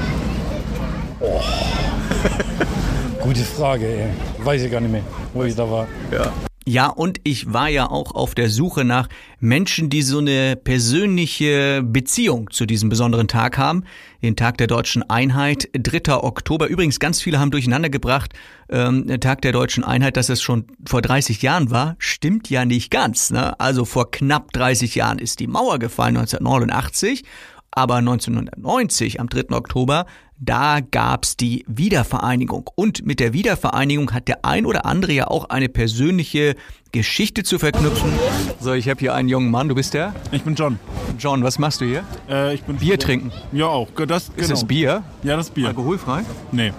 Gute 3.24 3.40
Frage, 3.40 3.88
ey. 3.88 4.10
Weiß 4.44 4.64
ich 4.64 4.70
gar 4.70 4.82
nicht 4.82 4.92
mehr, 4.92 5.04
wo 5.34 5.46
ich 5.46 5.56
da 5.56 5.72
war. 5.72 5.88
Ja. 6.12 6.30
Ja, 6.68 6.88
und 6.88 7.20
ich 7.24 7.52
war 7.52 7.70
ja 7.70 7.90
auch 7.90 8.14
auf 8.14 8.36
der 8.36 8.48
Suche 8.48 8.86
nach 8.86 9.10
Menschen, 9.40 9.90
die 9.90 10.04
so 10.04 10.20
eine 10.20 10.56
persönliche 10.56 11.82
Beziehung 11.84 12.52
zu 12.52 12.68
diesem 12.68 12.88
besonderen 12.90 13.28
Tag 13.28 13.58
haben. 13.58 13.84
Den 14.22 14.36
Tag 14.36 14.60
der 14.60 14.68
deutschen 14.68 15.02
Einheit, 15.10 15.70
3. 15.74 16.14
Oktober. 16.14 16.68
Übrigens, 16.68 17.00
ganz 17.00 17.20
viele 17.20 17.40
haben 17.40 17.50
durcheinander 17.50 17.90
gebracht, 17.90 18.34
ähm, 18.70 19.08
Tag 19.20 19.42
der 19.42 19.54
deutschen 19.54 19.84
Einheit, 19.84 20.18
dass 20.18 20.30
es 20.30 20.44
schon 20.44 20.66
vor 20.86 21.02
30 21.02 21.42
Jahren 21.42 21.72
war. 21.72 21.96
Stimmt 21.98 22.48
ja 22.52 22.64
nicht 22.64 22.92
ganz. 22.92 23.32
Ne? 23.32 23.60
Also 23.60 23.84
vor 23.84 24.12
knapp 24.12 24.54
30 24.54 24.94
Jahren 24.94 25.18
ist 25.18 25.40
die 25.40 25.48
Mauer 25.48 25.80
gefallen, 25.80 26.16
1989. 26.18 27.24
Aber 27.72 27.96
1990, 27.96 29.20
am 29.20 29.30
3. 29.30 29.56
Oktober, 29.56 30.06
da 30.42 30.80
gab's 30.80 31.38
die 31.38 31.64
Wiedervereinigung. 31.68 32.70
Und 32.76 33.06
mit 33.06 33.20
der 33.20 33.32
Wiedervereinigung 33.32 34.12
hat 34.12 34.28
der 34.28 34.44
ein 34.44 34.66
oder 34.66 34.86
andere 34.86 35.14
ja 35.14 35.28
auch 35.28 35.46
eine 35.46 35.70
persönliche 35.70 36.56
Geschichte 36.94 37.44
zu 37.44 37.58
verknüpfen. 37.58 38.12
So, 38.60 38.74
ich 38.74 38.90
habe 38.90 39.00
hier 39.00 39.14
einen 39.14 39.30
jungen 39.30 39.50
Mann. 39.50 39.70
Du 39.70 39.76
bist 39.76 39.94
der? 39.94 40.14
Ich 40.34 40.44
bin 40.44 40.56
John. 40.56 40.78
John, 41.18 41.42
was 41.42 41.58
machst 41.58 41.80
du 41.80 41.86
hier? 41.86 42.04
Äh, 42.30 42.54
ich 42.54 42.64
bin 42.64 42.76
Bier 42.78 43.00
trinken. 43.00 43.32
Ja, 43.54 43.68
auch. 43.68 43.88
Das, 44.08 44.24
Ist 44.24 44.36
genau. 44.36 44.50
das 44.50 44.66
Bier? 44.66 45.04
Ja, 45.24 45.38
das 45.38 45.50
Bier. 45.52 45.68
Alkoholfrei? 45.70 46.24
Nee, 46.52 46.74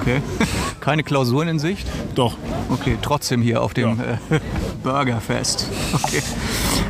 Okay. 0.00 0.20
Keine 0.80 1.04
Klausuren 1.04 1.46
in 1.46 1.58
Sicht? 1.60 1.86
doch. 2.16 2.36
Okay, 2.70 2.96
trotzdem 3.02 3.40
hier 3.42 3.62
auf 3.62 3.72
dem 3.74 4.00
äh, 4.00 4.16
Burgerfest. 4.82 5.68
Okay. 5.92 6.22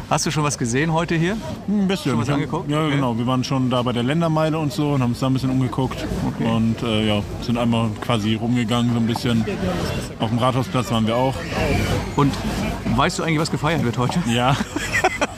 Hast 0.08 0.24
du 0.24 0.30
schon 0.30 0.44
was 0.44 0.56
gesehen 0.56 0.92
heute 0.94 1.14
hier? 1.14 1.36
Ein 1.68 1.88
bisschen. 1.88 2.12
Schon 2.12 2.20
was 2.20 2.28
angeguckt? 2.30 2.70
Ja, 2.70 2.84
Okay. 2.86 2.94
genau. 2.94 3.18
Wir 3.18 3.26
waren 3.26 3.44
schon 3.44 3.68
da 3.68 3.82
bei 3.82 3.92
der 3.92 4.02
Ländermeile 4.02 4.58
und 4.58 4.72
so 4.72 4.92
und 4.92 5.02
haben 5.02 5.10
uns 5.10 5.20
da 5.20 5.26
ein 5.26 5.32
bisschen 5.34 5.50
umgeguckt. 5.50 6.06
Okay. 6.28 6.44
Und 6.48 6.82
äh, 6.82 7.06
ja, 7.08 7.22
sind 7.42 7.58
einmal 7.58 7.90
quasi 8.00 8.34
rumgegangen 8.36 8.92
so 8.94 8.98
ein 9.00 9.06
bisschen. 9.06 9.44
Auf 10.20 10.30
dem 10.30 10.38
Rathausplatz 10.38 10.90
waren 10.90 11.06
wir 11.06 11.16
auch. 11.16 11.34
Und 12.16 12.32
weißt 12.96 13.18
du 13.18 13.22
eigentlich, 13.22 13.38
was 13.40 13.50
gefeiert 13.50 13.84
wird 13.84 13.98
heute? 13.98 14.20
Ja. 14.26 14.56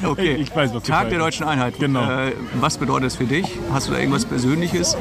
Okay. 0.02 0.34
Ich 0.34 0.54
weiß, 0.54 0.74
was 0.74 0.82
Tag 0.82 1.08
der 1.08 1.18
deutschen 1.18 1.46
Einheit. 1.46 1.78
Genau. 1.78 2.02
Äh, 2.02 2.32
was 2.60 2.76
bedeutet 2.76 3.06
das 3.06 3.16
für 3.16 3.24
dich? 3.24 3.46
Hast 3.72 3.88
du 3.88 3.92
da 3.92 3.98
irgendwas 3.98 4.26
Persönliches, 4.26 4.96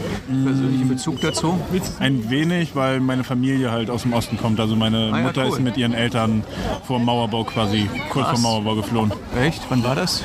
persönlichen 0.45 0.87
Bezug 0.87 1.19
dazu? 1.19 1.59
Ein 1.99 2.29
wenig, 2.29 2.73
weil 2.75 3.01
meine 3.01 3.25
Familie 3.25 3.71
halt 3.71 3.89
aus 3.89 4.03
dem 4.03 4.13
Osten 4.13 4.37
kommt. 4.37 4.59
Also 4.61 4.75
meine 4.77 5.09
Ah 5.11 5.17
ja, 5.17 5.23
Mutter 5.25 5.43
cool. 5.45 5.49
ist 5.53 5.59
mit 5.59 5.75
ihren 5.77 5.93
Eltern 5.93 6.43
vor 6.85 6.99
dem 6.99 7.05
Mauerbau 7.05 7.43
quasi, 7.43 7.89
kurz 8.09 8.27
vor 8.27 8.35
dem 8.35 8.41
Mauerbau 8.43 8.75
geflohen. 8.75 9.11
Echt? 9.37 9.61
Wann 9.69 9.83
war 9.83 9.95
das? 9.95 10.23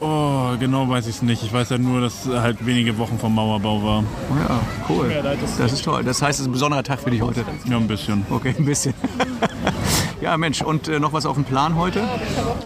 Oh, 0.00 0.50
genau 0.60 0.88
weiß 0.88 1.06
ich 1.06 1.16
es 1.16 1.22
nicht. 1.22 1.42
Ich 1.42 1.52
weiß 1.52 1.70
ja 1.70 1.78
nur, 1.78 2.00
dass 2.02 2.26
halt 2.28 2.64
wenige 2.64 2.98
Wochen 2.98 3.18
vom 3.18 3.34
Mauerbau 3.34 3.82
war. 3.82 4.04
Oh 4.30 4.36
ja, 4.48 4.60
cool. 4.88 5.38
Das 5.58 5.72
ist 5.72 5.84
toll. 5.84 6.04
Das 6.04 6.20
heißt, 6.22 6.38
es 6.38 6.40
ist 6.42 6.48
ein 6.48 6.52
besonderer 6.52 6.82
Tag 6.82 7.00
für 7.00 7.10
dich 7.10 7.22
heute. 7.22 7.44
Ja, 7.68 7.76
ein 7.76 7.88
bisschen. 7.88 8.24
Okay, 8.30 8.54
ein 8.56 8.64
bisschen. 8.64 8.94
Ja, 10.24 10.36
Mensch, 10.38 10.62
und 10.62 10.88
äh, 10.88 10.98
noch 10.98 11.12
was 11.12 11.26
auf 11.26 11.34
dem 11.36 11.44
Plan 11.44 11.76
heute? 11.76 12.00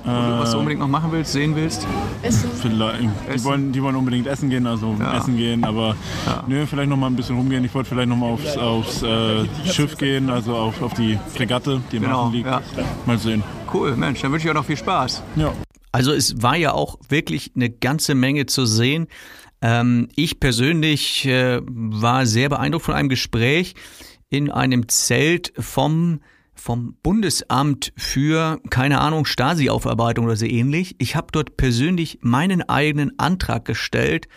Wo 0.04 0.10
du, 0.10 0.38
was 0.38 0.52
du 0.52 0.58
unbedingt 0.58 0.80
noch 0.80 0.88
machen 0.88 1.10
willst, 1.12 1.32
sehen 1.32 1.56
willst? 1.56 1.86
Vielleicht. 2.62 3.00
Die 3.02 3.08
Essen. 3.30 3.44
wollen, 3.44 3.72
die 3.72 3.82
wollen 3.82 3.96
unbedingt 3.96 4.26
essen 4.28 4.48
gehen, 4.48 4.66
also 4.66 4.96
Ja. 5.00 5.16
essen 5.18 5.36
gehen, 5.36 5.64
aber 5.64 5.96
nö, 6.46 6.66
vielleicht 6.66 6.88
noch 6.88 6.96
mal 6.96 7.08
ein 7.08 7.16
bisschen 7.16 7.36
rumgehen. 7.36 7.64
Ich 7.64 7.74
wollte 7.74 7.88
vielleicht 7.90 8.08
noch 8.08 8.16
mal 8.16 8.26
aufs, 8.30 8.56
aufs 8.56 9.02
äh, 9.02 9.44
Schiff 9.66 9.96
gehen, 9.98 10.30
also 10.30 10.54
auf, 10.54 10.80
auf 10.82 10.94
die 10.94 11.18
Fregatte, 11.34 11.80
die 11.90 11.96
im 11.96 12.04
Genau, 12.04 12.24
Hafen 12.26 12.32
liegt. 12.32 12.46
ja. 12.46 12.62
Mal 13.06 13.18
sehen. 13.18 13.42
Cool, 13.74 13.96
Mensch, 13.96 14.20
dann 14.22 14.32
wünsche 14.32 14.46
ich 14.46 14.50
auch 14.50 14.54
noch 14.54 14.64
viel 14.64 14.76
Spaß. 14.76 15.22
Ja. 15.36 15.52
Also 15.90 16.12
es 16.12 16.40
war 16.42 16.56
ja 16.56 16.72
auch 16.72 16.96
wirklich 17.08 17.52
eine 17.56 17.70
ganze 17.70 18.14
Menge 18.14 18.46
zu 18.46 18.66
sehen. 18.66 19.08
Ähm, 19.60 20.08
ich 20.14 20.38
persönlich 20.38 21.26
äh, 21.26 21.60
war 21.66 22.24
sehr 22.26 22.48
beeindruckt 22.48 22.84
von 22.84 22.94
einem 22.94 23.08
Gespräch 23.08 23.74
in 24.30 24.50
einem 24.50 24.88
Zelt 24.88 25.52
vom 25.58 26.20
vom 26.58 26.96
Bundesamt 27.02 27.92
für, 27.96 28.60
keine 28.70 29.00
Ahnung, 29.00 29.24
Stasi-Aufarbeitung 29.24 30.26
oder 30.26 30.36
so 30.36 30.46
ähnlich. 30.46 30.96
Ich 30.98 31.16
habe 31.16 31.28
dort 31.32 31.56
persönlich 31.56 32.18
meinen 32.20 32.68
eigenen 32.68 33.18
Antrag 33.18 33.64
gestellt 33.64 34.28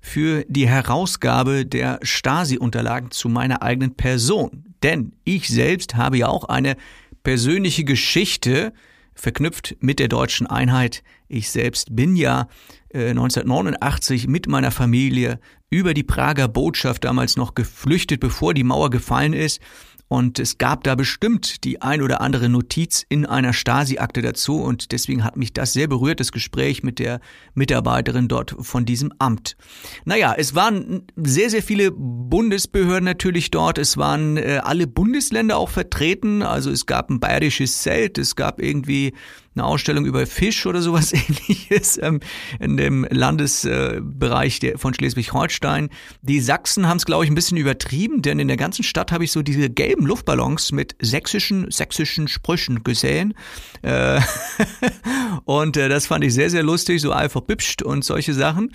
für 0.00 0.44
die 0.48 0.68
Herausgabe 0.68 1.66
der 1.66 1.98
Stasi-Unterlagen 2.02 3.10
zu 3.10 3.28
meiner 3.28 3.62
eigenen 3.62 3.94
Person. 3.94 4.64
Denn 4.82 5.12
ich 5.24 5.48
selbst 5.48 5.96
habe 5.96 6.18
ja 6.18 6.28
auch 6.28 6.44
eine 6.44 6.76
persönliche 7.22 7.84
Geschichte 7.84 8.72
verknüpft 9.14 9.76
mit 9.80 9.98
der 9.98 10.08
deutschen 10.08 10.46
Einheit. 10.46 11.02
Ich 11.28 11.50
selbst 11.50 11.94
bin 11.94 12.16
ja 12.16 12.48
äh, 12.88 13.10
1989 13.10 14.26
mit 14.26 14.48
meiner 14.48 14.70
Familie 14.70 15.38
über 15.68 15.94
die 15.94 16.02
Prager 16.02 16.48
Botschaft 16.48 17.04
damals 17.04 17.36
noch 17.36 17.54
geflüchtet, 17.54 18.20
bevor 18.20 18.54
die 18.54 18.64
Mauer 18.64 18.90
gefallen 18.90 19.34
ist. 19.34 19.60
Und 20.12 20.40
es 20.40 20.58
gab 20.58 20.82
da 20.82 20.96
bestimmt 20.96 21.62
die 21.62 21.82
ein 21.82 22.02
oder 22.02 22.20
andere 22.20 22.48
Notiz 22.48 23.06
in 23.08 23.26
einer 23.26 23.52
Stasi-Akte 23.52 24.22
dazu. 24.22 24.60
Und 24.60 24.90
deswegen 24.90 25.22
hat 25.22 25.36
mich 25.36 25.52
das 25.52 25.72
sehr 25.72 25.86
berührt, 25.86 26.18
das 26.18 26.32
Gespräch 26.32 26.82
mit 26.82 26.98
der 26.98 27.20
Mitarbeiterin 27.54 28.26
dort 28.26 28.56
von 28.58 28.84
diesem 28.84 29.12
Amt. 29.20 29.56
Naja, 30.04 30.34
es 30.36 30.56
waren 30.56 31.06
sehr, 31.14 31.48
sehr 31.48 31.62
viele 31.62 31.92
Bundesbehörden 31.92 33.04
natürlich 33.04 33.52
dort. 33.52 33.78
Es 33.78 33.98
waren 33.98 34.36
äh, 34.36 34.60
alle 34.64 34.88
Bundesländer 34.88 35.56
auch 35.56 35.68
vertreten. 35.68 36.42
Also 36.42 36.72
es 36.72 36.86
gab 36.86 37.08
ein 37.08 37.20
bayerisches 37.20 37.80
Zelt, 37.82 38.18
es 38.18 38.34
gab 38.34 38.60
irgendwie 38.60 39.14
eine 39.54 39.64
Ausstellung 39.64 40.04
über 40.04 40.26
Fisch 40.26 40.66
oder 40.66 40.80
sowas 40.80 41.12
ähnliches 41.12 41.98
ähm, 42.00 42.20
in 42.60 42.76
dem 42.76 43.06
Landesbereich 43.10 44.62
äh, 44.62 44.78
von 44.78 44.94
Schleswig-Holstein. 44.94 45.90
Die 46.22 46.40
Sachsen 46.40 46.86
haben 46.86 46.98
es, 46.98 47.06
glaube 47.06 47.24
ich, 47.24 47.30
ein 47.30 47.34
bisschen 47.34 47.56
übertrieben, 47.56 48.22
denn 48.22 48.38
in 48.38 48.48
der 48.48 48.56
ganzen 48.56 48.84
Stadt 48.84 49.10
habe 49.10 49.24
ich 49.24 49.32
so 49.32 49.42
diese 49.42 49.68
gelben 49.68 50.06
Luftballons 50.06 50.72
mit 50.72 50.94
sächsischen, 51.00 51.70
sächsischen 51.70 52.28
Sprüchen 52.28 52.84
gesehen. 52.84 53.34
Äh, 53.82 54.20
und 55.44 55.76
äh, 55.76 55.88
das 55.88 56.06
fand 56.06 56.24
ich 56.24 56.32
sehr, 56.32 56.50
sehr 56.50 56.62
lustig, 56.62 57.00
so 57.00 57.10
einfach 57.12 57.40
bipscht 57.40 57.82
und 57.82 58.04
solche 58.04 58.34
Sachen. 58.34 58.72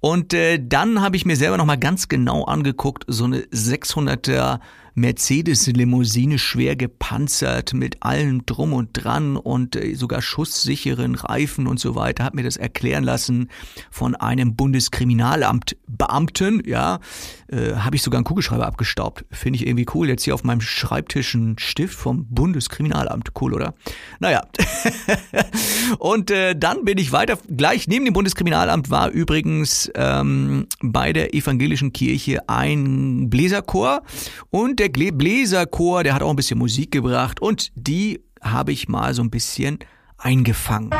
Und 0.00 0.34
äh, 0.34 0.60
dann 0.62 1.00
habe 1.00 1.16
ich 1.16 1.24
mir 1.24 1.36
selber 1.36 1.56
nochmal 1.56 1.78
ganz 1.78 2.08
genau 2.08 2.44
angeguckt, 2.44 3.04
so 3.08 3.24
eine 3.24 3.40
600er 3.46 4.60
Mercedes-Limousine 4.98 6.38
schwer 6.38 6.76
gepanzert 6.76 7.74
mit 7.74 8.02
allem 8.02 8.44
drum 8.46 8.72
und 8.72 8.90
dran 8.92 9.36
und 9.36 9.76
äh, 9.76 9.94
sogar 9.94 10.22
schusssicheren 10.22 11.14
Reifen 11.14 11.66
und 11.66 11.80
so 11.80 11.94
weiter. 11.94 12.24
Hat 12.24 12.34
mir 12.34 12.42
das 12.42 12.56
erklären 12.56 13.04
lassen 13.04 13.48
von 13.90 14.14
einem 14.14 14.56
Bundeskriminalamt 14.56 15.76
Beamten. 15.86 16.62
Ja, 16.66 17.00
äh, 17.48 17.74
habe 17.74 17.96
ich 17.96 18.02
sogar 18.02 18.18
einen 18.18 18.24
Kugelschreiber 18.24 18.66
abgestaubt. 18.66 19.24
Finde 19.30 19.58
ich 19.58 19.66
irgendwie 19.66 19.86
cool. 19.94 20.08
Jetzt 20.08 20.24
hier 20.24 20.34
auf 20.34 20.44
meinem 20.44 20.60
Schreibtisch 20.60 21.34
ein 21.34 21.56
Stift 21.58 21.94
vom 21.94 22.26
Bundeskriminalamt. 22.28 23.30
Cool, 23.40 23.54
oder? 23.54 23.74
Naja. 24.18 24.42
und 25.98 26.30
äh, 26.30 26.54
dann 26.56 26.84
bin 26.84 26.98
ich 26.98 27.12
weiter. 27.12 27.38
Gleich 27.48 27.88
neben 27.88 28.04
dem 28.04 28.14
Bundeskriminalamt 28.14 28.90
war 28.90 29.10
übrigens 29.10 29.90
ähm, 29.94 30.66
bei 30.80 31.12
der 31.12 31.34
evangelischen 31.34 31.92
Kirche 31.92 32.48
ein 32.48 33.30
Bläserchor 33.30 34.02
und 34.50 34.78
der 34.78 34.88
der 34.88 35.12
Bläserchor, 35.12 36.02
der 36.02 36.14
hat 36.14 36.22
auch 36.22 36.30
ein 36.30 36.36
bisschen 36.36 36.58
Musik 36.58 36.90
gebracht 36.90 37.40
und 37.40 37.70
die 37.74 38.20
habe 38.42 38.72
ich 38.72 38.88
mal 38.88 39.14
so 39.14 39.22
ein 39.22 39.30
bisschen 39.30 39.78
eingefangen. 40.18 40.90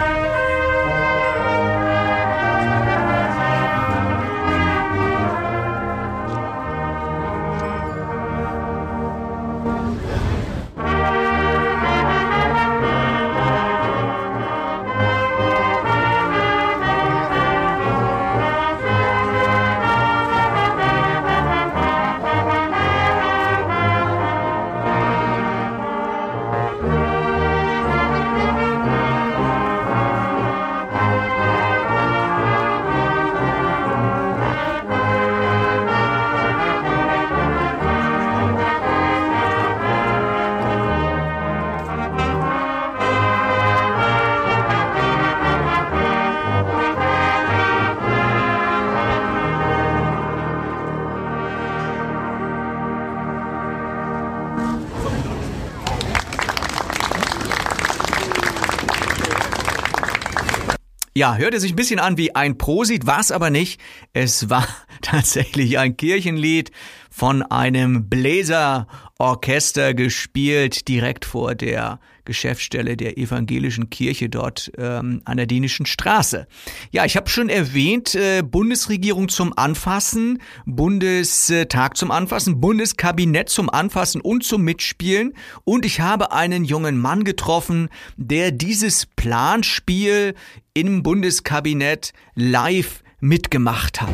Ja, 61.19 61.37
hörte 61.37 61.59
sich 61.59 61.73
ein 61.73 61.77
bisschen 61.77 61.99
an 61.99 62.17
wie 62.17 62.37
ein 62.37 62.59
Prosit, 62.59 63.05
war 63.05 63.19
es 63.19 63.33
aber 63.33 63.51
nicht. 63.51 63.81
Es 64.13 64.51
war 64.51 64.69
tatsächlich 65.03 65.77
ein 65.77 65.97
Kirchenlied 65.97 66.71
von 67.19 67.43
einem 67.43 68.09
Bläserorchester 68.09 69.93
gespielt, 69.93 70.87
direkt 70.87 71.25
vor 71.25 71.57
der 71.57 71.99
Geschäftsstelle 72.25 72.97
der 72.97 73.19
evangelischen 73.19 73.91
Kirche 73.91 74.29
dort 74.29 74.71
ähm, 74.79 75.23
an 75.25 75.37
der 75.37 75.47
Dänischen 75.47 75.85
Straße. 75.85 76.47
Ja, 76.93 77.05
ich 77.05 77.17
habe 77.17 77.29
schon 77.29 77.49
erwähnt, 77.49 78.15
äh, 78.15 78.43
Bundesregierung 78.43 79.29
zum 79.29 79.53
Anfassen, 79.57 80.41
Bundestag 80.65 81.97
zum 81.97 82.13
Anfassen, 82.13 82.61
Bundeskabinett 82.61 83.49
zum 83.49 83.69
Anfassen 83.69 84.21
und 84.21 84.45
zum 84.45 84.63
Mitspielen. 84.63 85.35
Und 85.65 85.85
ich 85.85 86.01
habe 86.01 86.31
einen 86.31 86.65
jungen 86.65 86.99
Mann 86.99 87.25
getroffen, 87.25 87.89
der 88.17 88.53
dieses 88.53 89.07
Planspiel 89.07 90.37
im 90.73 91.03
Bundeskabinett 91.03 92.13
live 92.37 93.03
mitgemacht 93.21 94.01
hat. 94.01 94.11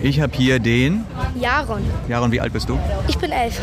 Ich 0.00 0.20
habe 0.20 0.34
hier 0.34 0.58
den 0.58 1.04
Jaron. 1.38 1.82
Jaron, 2.08 2.32
wie 2.32 2.40
alt 2.40 2.52
bist 2.52 2.68
du? 2.68 2.78
Ich 3.06 3.18
bin 3.18 3.32
elf. 3.32 3.60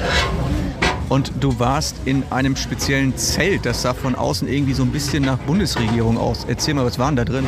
Und 1.09 1.31
du 1.39 1.59
warst 1.59 1.95
in 2.05 2.23
einem 2.29 2.55
speziellen 2.55 3.17
Zelt, 3.17 3.65
das 3.65 3.81
sah 3.81 3.93
von 3.93 4.15
außen 4.15 4.47
irgendwie 4.47 4.73
so 4.73 4.83
ein 4.83 4.91
bisschen 4.91 5.23
nach 5.23 5.37
Bundesregierung 5.39 6.17
aus. 6.17 6.45
Erzähl 6.47 6.73
mal, 6.73 6.85
was 6.85 6.99
waren 6.99 7.15
da 7.15 7.25
drin? 7.25 7.45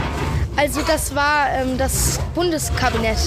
Also 0.55 0.81
das 0.85 1.15
war 1.15 1.49
ähm, 1.51 1.77
das 1.77 2.19
Bundeskabinett. 2.35 3.17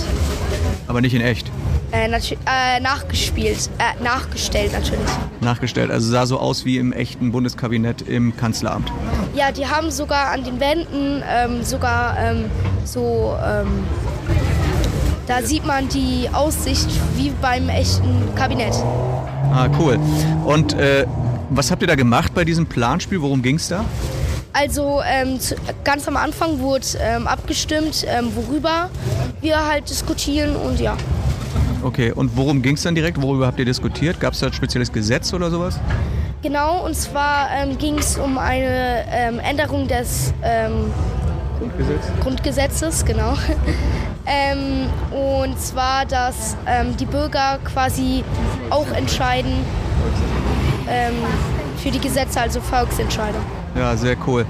Aber 0.88 1.00
nicht 1.00 1.14
in 1.14 1.22
echt. 1.22 1.50
Äh, 1.92 2.08
äh, 2.08 2.80
nachgespielt, 2.80 3.70
äh, 3.78 4.02
nachgestellt 4.02 4.72
natürlich. 4.72 5.06
Nachgestellt, 5.40 5.90
also 5.90 6.10
sah 6.10 6.26
so 6.26 6.38
aus 6.38 6.64
wie 6.64 6.78
im 6.78 6.92
echten 6.92 7.30
Bundeskabinett 7.30 8.02
im 8.02 8.36
Kanzleramt. 8.36 8.90
Ja, 9.34 9.52
die 9.52 9.66
haben 9.66 9.90
sogar 9.90 10.30
an 10.30 10.42
den 10.42 10.58
Wänden 10.58 11.22
ähm, 11.28 11.62
sogar 11.62 12.18
ähm, 12.18 12.46
so, 12.84 13.36
ähm, 13.44 13.84
da 15.26 15.42
sieht 15.42 15.64
man 15.64 15.88
die 15.88 16.28
Aussicht 16.32 16.88
wie 17.16 17.30
beim 17.40 17.68
echten 17.68 18.34
Kabinett. 18.34 18.74
Ah, 19.52 19.68
cool. 19.78 19.98
Und 20.44 20.74
äh, 20.74 21.06
was 21.50 21.70
habt 21.70 21.82
ihr 21.82 21.88
da 21.88 21.94
gemacht 21.94 22.34
bei 22.34 22.44
diesem 22.44 22.66
Planspiel? 22.66 23.22
Worum 23.22 23.42
ging 23.42 23.56
es 23.56 23.68
da? 23.68 23.84
Also 24.52 25.02
ähm, 25.06 25.38
zu, 25.38 25.54
ganz 25.84 26.08
am 26.08 26.16
Anfang 26.16 26.58
wurde 26.60 26.86
ähm, 26.98 27.26
abgestimmt, 27.26 28.04
ähm, 28.08 28.34
worüber 28.34 28.90
wir 29.40 29.66
halt 29.66 29.88
diskutieren 29.88 30.56
und 30.56 30.80
ja. 30.80 30.96
Okay, 31.86 32.10
und 32.10 32.36
worum 32.36 32.62
ging 32.62 32.74
es 32.74 32.82
dann 32.82 32.96
direkt? 32.96 33.22
Worüber 33.22 33.46
habt 33.46 33.60
ihr 33.60 33.64
diskutiert? 33.64 34.18
Gab 34.18 34.32
es 34.32 34.40
da 34.40 34.48
ein 34.48 34.52
spezielles 34.52 34.90
Gesetz 34.92 35.32
oder 35.32 35.52
sowas? 35.52 35.78
Genau, 36.42 36.84
und 36.84 36.96
zwar 36.96 37.48
ähm, 37.52 37.78
ging 37.78 37.96
es 37.98 38.18
um 38.18 38.38
eine 38.38 39.04
ähm, 39.08 39.38
Änderung 39.38 39.86
des 39.86 40.34
ähm, 40.42 40.92
Grundgesetz? 41.60 42.04
Grundgesetzes, 42.20 43.04
genau. 43.04 43.34
Ähm, 44.28 44.88
und 45.12 45.56
zwar, 45.60 46.04
dass 46.04 46.56
ähm, 46.66 46.96
die 46.96 47.04
Bürger 47.04 47.60
quasi 47.64 48.24
auch 48.70 48.90
entscheiden 48.90 49.52
ähm, 50.88 51.14
für 51.76 51.92
die 51.92 52.00
Gesetze, 52.00 52.40
also 52.40 52.60
Volksentscheidung. 52.60 53.42
Ja, 53.76 53.96
sehr 53.96 54.16
cool. 54.26 54.46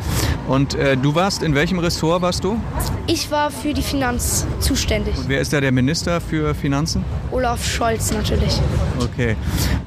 Und 0.46 0.74
äh, 0.76 0.96
du 0.96 1.14
warst, 1.14 1.42
in 1.42 1.54
welchem 1.54 1.80
Ressort 1.80 2.22
warst 2.22 2.44
du? 2.44 2.60
Ich 3.08 3.30
war 3.30 3.50
für 3.50 3.74
die 3.74 3.82
Finanz 3.82 4.46
zuständig. 4.60 5.16
Und 5.18 5.28
wer 5.28 5.40
ist 5.40 5.52
da 5.52 5.60
der 5.60 5.72
Minister 5.72 6.20
für 6.20 6.54
Finanzen? 6.54 7.04
Olaf 7.32 7.64
Scholz 7.64 8.12
natürlich. 8.12 8.60
Okay. 9.00 9.36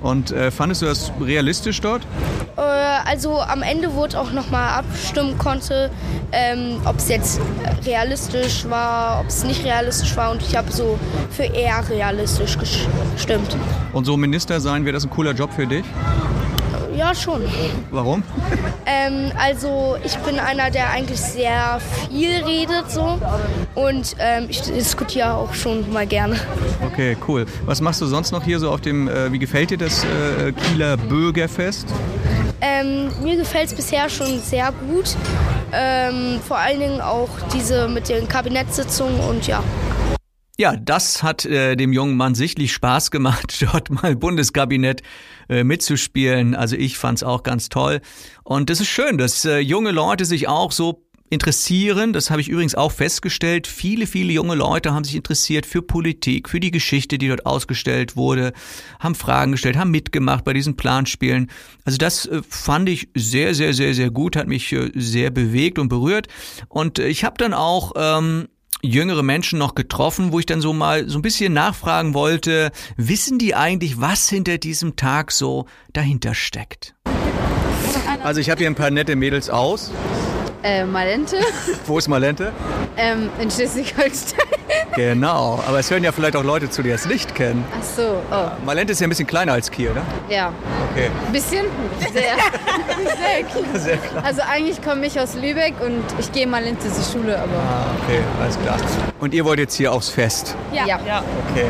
Und 0.01 0.31
äh, 0.31 0.51
fandest 0.51 0.81
du 0.81 0.87
das 0.87 1.11
realistisch 1.21 1.79
dort? 1.79 2.01
Äh, 2.57 2.61
also 2.61 3.39
am 3.39 3.61
Ende 3.61 3.93
wurde 3.93 4.19
auch 4.19 4.33
nochmal 4.33 4.69
abstimmen 4.79 5.37
konnte, 5.37 5.89
ähm, 6.33 6.81
ob 6.83 6.97
es 6.97 7.07
jetzt 7.07 7.39
realistisch 7.85 8.65
war, 8.69 9.21
ob 9.21 9.27
es 9.27 9.45
nicht 9.45 9.63
realistisch 9.63 10.17
war. 10.17 10.31
Und 10.31 10.41
ich 10.41 10.57
habe 10.57 10.69
so 10.71 10.99
für 11.31 11.43
eher 11.43 11.87
realistisch 11.89 12.57
gestimmt. 12.57 13.55
Und 13.93 14.03
so 14.03 14.17
Minister 14.17 14.59
sein, 14.59 14.83
wäre 14.83 14.93
das 14.93 15.05
ein 15.05 15.09
cooler 15.09 15.31
Job 15.31 15.53
für 15.53 15.65
dich? 15.65 15.85
Ja, 16.99 17.15
schon. 17.15 17.41
Warum? 17.91 18.23
Ähm, 18.85 19.31
also 19.37 19.95
ich 20.03 20.17
bin 20.17 20.37
einer, 20.37 20.69
der 20.69 20.89
eigentlich 20.89 21.21
sehr 21.21 21.79
viel 22.09 22.43
redet 22.43 22.91
so 22.91 23.17
und 23.73 24.17
ähm, 24.19 24.47
ich 24.49 24.61
diskutiere 24.63 25.33
auch 25.33 25.53
schon 25.53 25.89
mal 25.93 26.05
gerne. 26.05 26.35
Okay, 26.85 27.15
cool. 27.25 27.45
Was 27.65 27.79
machst 27.79 28.01
du 28.01 28.05
sonst 28.05 28.33
noch 28.33 28.43
hier 28.43 28.59
so 28.59 28.69
auf 28.69 28.81
dem, 28.81 29.07
äh, 29.07 29.31
wie 29.31 29.39
gefällt 29.39 29.69
dir 29.69 29.77
das 29.77 30.03
äh, 30.03 30.51
Kieler 30.51 30.97
Bürgerfest? 30.97 31.87
Ähm, 32.59 33.11
mir 33.23 33.37
gefällt 33.37 33.67
es 33.67 33.75
bisher 33.75 34.09
schon 34.09 34.41
sehr 34.41 34.73
gut. 34.89 35.15
Ähm, 35.71 36.41
vor 36.45 36.57
allen 36.57 36.81
Dingen 36.81 36.99
auch 36.99 37.29
diese 37.53 37.87
mit 37.87 38.09
den 38.09 38.27
Kabinettssitzungen 38.27 39.21
und 39.21 39.47
ja. 39.47 39.63
Ja, 40.59 40.75
das 40.75 41.23
hat 41.23 41.45
äh, 41.45 41.77
dem 41.77 41.93
jungen 41.93 42.17
Mann 42.17 42.35
sichtlich 42.35 42.73
Spaß 42.73 43.11
gemacht, 43.11 43.65
dort 43.71 43.89
mal 43.89 44.17
Bundeskabinett 44.17 45.01
äh, 45.49 45.63
mitzuspielen. 45.63 46.55
Also 46.55 46.75
ich 46.75 46.97
fand's 46.97 47.23
auch 47.23 47.43
ganz 47.43 47.69
toll. 47.69 48.01
Und 48.43 48.69
es 48.69 48.79
ist 48.79 48.87
schön, 48.87 49.17
dass 49.17 49.45
äh, 49.45 49.59
junge 49.59 49.91
Leute 49.91 50.25
sich 50.25 50.47
auch 50.47 50.71
so 50.71 51.05
interessieren. 51.29 52.13
Das 52.13 52.31
habe 52.31 52.41
ich 52.41 52.49
übrigens 52.49 52.75
auch 52.75 52.91
festgestellt. 52.91 53.67
Viele, 53.67 54.07
viele 54.07 54.33
junge 54.33 54.55
Leute 54.55 54.93
haben 54.93 55.03
sich 55.03 55.15
interessiert 55.15 55.65
für 55.65 55.81
Politik, 55.81 56.49
für 56.49 56.59
die 56.59 56.71
Geschichte, 56.71 57.17
die 57.17 57.27
dort 57.27 57.45
ausgestellt 57.45 58.15
wurde, 58.15 58.53
haben 58.99 59.15
Fragen 59.15 59.51
gestellt, 59.51 59.77
haben 59.77 59.91
mitgemacht 59.91 60.43
bei 60.43 60.53
diesen 60.53 60.75
Planspielen. 60.75 61.49
Also 61.85 61.97
das 61.97 62.25
äh, 62.25 62.41
fand 62.47 62.89
ich 62.89 63.09
sehr, 63.15 63.53
sehr, 63.53 63.73
sehr, 63.73 63.93
sehr 63.93 64.09
gut, 64.09 64.35
hat 64.35 64.47
mich 64.47 64.71
äh, 64.71 64.91
sehr 64.95 65.29
bewegt 65.29 65.79
und 65.79 65.89
berührt. 65.89 66.27
Und 66.67 66.99
ich 66.99 67.23
habe 67.23 67.35
dann 67.37 67.53
auch 67.53 67.93
ähm, 67.95 68.47
jüngere 68.81 69.23
Menschen 69.23 69.59
noch 69.59 69.75
getroffen, 69.75 70.31
wo 70.31 70.39
ich 70.39 70.45
dann 70.45 70.61
so 70.61 70.73
mal 70.73 71.09
so 71.09 71.19
ein 71.19 71.21
bisschen 71.21 71.53
nachfragen 71.53 72.13
wollte, 72.13 72.71
wissen 72.97 73.39
die 73.39 73.55
eigentlich, 73.55 73.99
was 73.99 74.29
hinter 74.29 74.57
diesem 74.57 74.95
Tag 74.95 75.31
so 75.31 75.65
dahinter 75.93 76.33
steckt? 76.33 76.95
Also 78.23 78.41
ich 78.41 78.49
habe 78.49 78.59
hier 78.59 78.67
ein 78.67 78.75
paar 78.75 78.91
nette 78.91 79.15
Mädels 79.15 79.49
aus. 79.49 79.91
Äh, 80.63 80.85
Malente. 80.85 81.37
Wo 81.85 81.97
ist 81.97 82.07
Malente? 82.07 82.51
Ähm, 82.97 83.29
in 83.41 83.49
Schleswig-Holstein. 83.49 84.39
Genau, 84.95 85.63
aber 85.67 85.79
es 85.79 85.91
hören 85.91 86.03
ja 86.03 86.11
vielleicht 86.11 86.35
auch 86.35 86.43
Leute 86.43 86.69
zu, 86.69 86.81
die 86.81 86.89
es 86.89 87.05
nicht 87.05 87.35
kennen. 87.35 87.63
Ach 87.71 87.83
so, 87.83 88.21
oh. 88.31 88.65
Malente 88.65 88.93
ist 88.93 88.99
ja 88.99 89.07
ein 89.07 89.09
bisschen 89.09 89.27
kleiner 89.27 89.53
als 89.53 89.69
Kiel, 89.69 89.93
ne? 89.93 90.01
Ja. 90.29 90.51
Okay. 90.91 91.09
Ein 91.25 91.31
bisschen? 91.31 91.65
Sehr. 91.99 92.11
sehr 92.13 93.43
klein. 93.43 93.81
Sehr 93.81 93.97
klar. 93.97 94.23
Also 94.25 94.41
eigentlich 94.41 94.81
komme 94.81 95.05
ich 95.05 95.19
aus 95.19 95.35
Lübeck 95.35 95.75
und 95.81 96.03
ich 96.19 96.31
gehe 96.31 96.47
mal 96.47 96.63
into 96.63 96.87
die 96.87 97.11
Schule, 97.11 97.37
aber. 97.37 97.53
Ah, 97.53 97.85
okay, 98.03 98.19
alles 98.41 98.59
klar. 98.59 98.77
Und 99.19 99.33
ihr 99.33 99.45
wollt 99.45 99.59
jetzt 99.59 99.75
hier 99.75 99.93
aufs 99.93 100.09
Fest? 100.09 100.55
Ja. 100.73 100.85
ja. 100.85 101.23
Okay. 101.51 101.65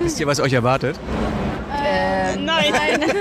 Wisst 0.00 0.20
ihr, 0.20 0.26
was 0.26 0.40
euch 0.40 0.52
erwartet? 0.52 0.98
Ähm, 1.84 2.44
Nein, 2.44 2.72
nein, 2.72 3.00
nein, 3.00 3.12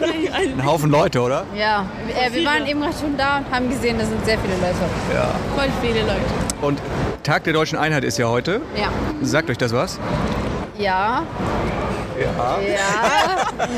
nein. 0.00 0.58
Ein 0.58 0.64
Haufen 0.64 0.90
Leute, 0.90 1.20
oder? 1.20 1.44
Ja, 1.56 1.86
äh, 2.08 2.32
wir 2.32 2.44
waren 2.44 2.66
eben 2.66 2.80
gerade 2.80 2.96
schon 2.98 3.16
da 3.16 3.38
und 3.38 3.50
haben 3.50 3.68
gesehen, 3.68 3.98
da 3.98 4.04
sind 4.04 4.24
sehr 4.24 4.38
viele 4.38 4.54
Leute. 4.54 4.76
Ja. 5.12 5.30
Voll 5.54 5.68
viele 5.82 6.00
Leute. 6.02 6.22
Und 6.60 6.80
Tag 7.24 7.44
der 7.44 7.54
deutschen 7.54 7.78
Einheit 7.78 8.04
ist 8.04 8.18
ja 8.18 8.28
heute. 8.28 8.60
Ja. 8.76 8.90
Sagt 9.22 9.48
euch 9.48 9.56
das 9.56 9.72
was? 9.72 9.98
Ja. 10.78 11.22
Ja. 12.20 12.58
Ja. 12.60 13.70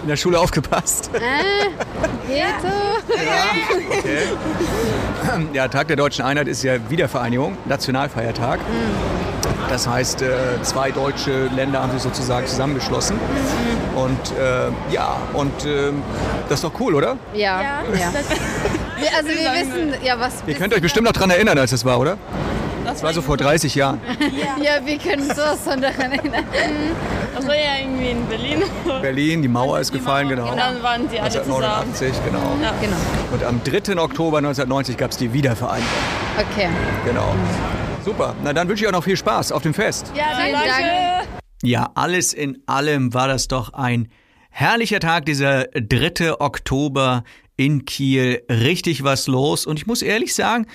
In 0.00 0.08
der 0.08 0.16
Schule 0.16 0.40
aufgepasst. 0.40 1.10
Äh, 1.12 1.68
geht 2.26 2.44
so. 2.62 3.14
Ja, 3.14 3.98
okay. 3.98 4.18
Ja, 5.52 5.68
Tag 5.68 5.88
der 5.88 5.96
deutschen 5.96 6.24
Einheit 6.24 6.48
ist 6.48 6.62
ja 6.62 6.76
Wiedervereinigung, 6.88 7.58
Nationalfeiertag. 7.66 8.60
Das 9.68 9.86
heißt, 9.86 10.22
äh, 10.22 10.62
zwei 10.62 10.90
deutsche 10.90 11.48
Länder 11.48 11.82
haben 11.82 11.92
sich 11.92 12.00
sozusagen 12.00 12.46
zusammengeschlossen. 12.46 13.18
Und 13.94 14.32
äh, 14.38 14.70
ja, 14.94 15.18
und 15.34 15.66
äh, 15.66 15.92
das 16.48 16.60
ist 16.60 16.64
doch 16.64 16.80
cool, 16.80 16.94
oder? 16.94 17.18
Ja. 17.34 17.82
ja. 17.92 18.12
Wir, 18.98 19.16
also 19.16 19.28
wir 19.28 19.52
wissen, 19.52 20.04
ja 20.04 20.18
was. 20.18 20.42
Ihr 20.46 20.54
könnt 20.54 20.74
euch 20.74 20.80
bestimmt 20.82 21.06
noch 21.06 21.12
daran 21.12 21.30
erinnern, 21.30 21.58
als 21.58 21.72
es 21.72 21.84
war, 21.84 22.00
oder? 22.00 22.18
Das 22.84 23.02
war 23.02 23.12
so 23.12 23.20
vor 23.20 23.36
30 23.36 23.74
Jahren. 23.74 24.00
Ja, 24.18 24.62
ja 24.76 24.86
wir 24.86 24.98
können 24.98 25.22
sowas 25.22 25.60
von 25.64 25.80
daran 25.80 26.12
erinnern. 26.12 26.44
Das 27.34 27.46
war 27.46 27.54
ja 27.54 27.80
irgendwie 27.80 28.10
in 28.10 28.26
Berlin. 28.26 28.62
Berlin, 29.02 29.42
die 29.42 29.48
Mauer 29.48 29.80
ist 29.80 29.92
gefallen, 29.92 30.28
genau. 30.28 30.50
Und 30.52 30.56
dann 30.56 30.82
waren 30.82 31.08
sie 31.10 31.18
alle 31.18 31.30
zusammen. 31.30 31.64
1989, 31.64 32.24
genau. 32.24 32.38
Ja. 32.62 32.74
genau. 32.80 32.96
Und 33.32 33.44
am 33.44 33.62
3. 33.64 34.00
Oktober 34.00 34.38
1990 34.38 34.96
gab 34.96 35.10
es 35.10 35.16
die 35.16 35.32
Wiedervereinigung. 35.32 35.90
Okay. 36.38 36.68
Genau. 37.04 37.34
Super. 38.04 38.36
Na 38.44 38.52
dann 38.52 38.68
wünsche 38.68 38.84
ich 38.84 38.88
auch 38.88 38.92
noch 38.92 39.04
viel 39.04 39.16
Spaß 39.16 39.50
auf 39.50 39.62
dem 39.62 39.74
Fest. 39.74 40.12
Ja, 40.14 40.24
Vielen 40.40 40.52
danke. 40.52 40.68
Dank. 40.68 41.28
Ja, 41.62 41.90
alles 41.94 42.32
in 42.32 42.62
allem 42.66 43.12
war 43.14 43.26
das 43.26 43.48
doch 43.48 43.72
ein 43.72 44.08
herrlicher 44.50 45.00
Tag, 45.00 45.26
dieser 45.26 45.64
3. 45.64 46.40
Oktober 46.40 47.24
in 47.56 47.84
Kiel. 47.84 48.42
Richtig 48.50 49.02
was 49.02 49.26
los. 49.26 49.66
Und 49.66 49.78
ich 49.78 49.86
muss 49.86 50.02
ehrlich 50.02 50.34
sagen, 50.34 50.66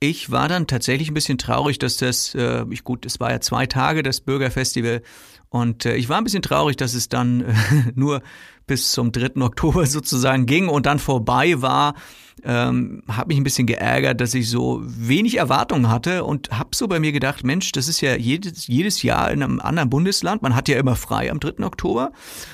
ich 0.00 0.30
war 0.30 0.48
dann 0.48 0.66
tatsächlich 0.66 1.10
ein 1.10 1.14
bisschen 1.14 1.38
traurig, 1.38 1.78
dass 1.78 1.98
das, 1.98 2.34
äh, 2.34 2.64
ich 2.70 2.84
gut, 2.84 3.04
es 3.04 3.20
war 3.20 3.30
ja 3.30 3.40
zwei 3.40 3.66
Tage 3.66 4.02
das 4.02 4.22
Bürgerfestival 4.22 5.02
und 5.50 5.84
äh, 5.84 5.96
ich 5.96 6.08
war 6.08 6.16
ein 6.16 6.24
bisschen 6.24 6.42
traurig, 6.42 6.76
dass 6.76 6.94
es 6.94 7.08
dann 7.08 7.42
äh, 7.42 7.54
nur 7.94 8.22
bis 8.66 8.92
zum 8.92 9.12
3. 9.12 9.42
Oktober 9.42 9.84
sozusagen 9.86 10.46
ging 10.46 10.68
und 10.68 10.86
dann 10.86 10.98
vorbei 10.98 11.60
war. 11.60 11.94
Ähm, 12.42 13.02
habe 13.06 13.28
mich 13.28 13.36
ein 13.36 13.44
bisschen 13.44 13.66
geärgert, 13.66 14.20
dass 14.22 14.32
ich 14.32 14.48
so 14.48 14.80
wenig 14.82 15.36
Erwartungen 15.36 15.90
hatte 15.90 16.24
und 16.24 16.50
habe 16.50 16.70
so 16.74 16.88
bei 16.88 16.98
mir 16.98 17.12
gedacht, 17.12 17.44
Mensch, 17.44 17.72
das 17.72 17.86
ist 17.86 18.00
ja 18.00 18.16
jedes, 18.16 18.66
jedes 18.66 19.02
Jahr 19.02 19.30
in 19.30 19.42
einem 19.42 19.60
anderen 19.60 19.90
Bundesland. 19.90 20.40
Man 20.40 20.56
hat 20.56 20.68
ja 20.68 20.78
immer 20.78 20.96
frei 20.96 21.30
am 21.30 21.40
3. 21.40 21.62
Oktober. 21.64 22.12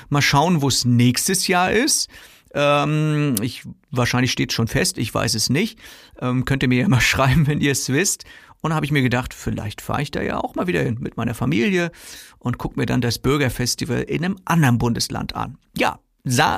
Mal 0.09 0.21
schauen, 0.21 0.61
wo 0.61 0.67
es 0.67 0.83
nächstes 0.83 1.47
Jahr 1.47 1.71
ist. 1.71 2.09
Ähm, 2.59 3.35
ich, 3.41 3.63
wahrscheinlich 3.91 4.31
steht 4.31 4.51
schon 4.51 4.67
fest, 4.67 4.97
ich 4.97 5.13
weiß 5.13 5.35
es 5.35 5.51
nicht. 5.51 5.77
Ähm, 6.19 6.43
könnt 6.43 6.63
ihr 6.63 6.69
mir 6.69 6.81
ja 6.81 6.89
mal 6.89 7.01
schreiben, 7.01 7.45
wenn 7.45 7.61
ihr 7.61 7.71
es 7.71 7.87
wisst. 7.89 8.25
Und 8.61 8.73
habe 8.73 8.85
ich 8.85 8.91
mir 8.91 9.03
gedacht, 9.03 9.35
vielleicht 9.35 9.81
fahre 9.81 10.01
ich 10.01 10.09
da 10.09 10.23
ja 10.23 10.39
auch 10.39 10.55
mal 10.55 10.65
wieder 10.65 10.81
hin 10.81 10.97
mit 10.99 11.15
meiner 11.15 11.35
Familie 11.35 11.91
und 12.39 12.57
guck 12.57 12.75
mir 12.75 12.87
dann 12.87 13.01
das 13.01 13.19
Bürgerfestival 13.19 14.01
in 14.01 14.25
einem 14.25 14.37
anderen 14.45 14.79
Bundesland 14.79 15.35
an. 15.35 15.59
Ja, 15.77 15.99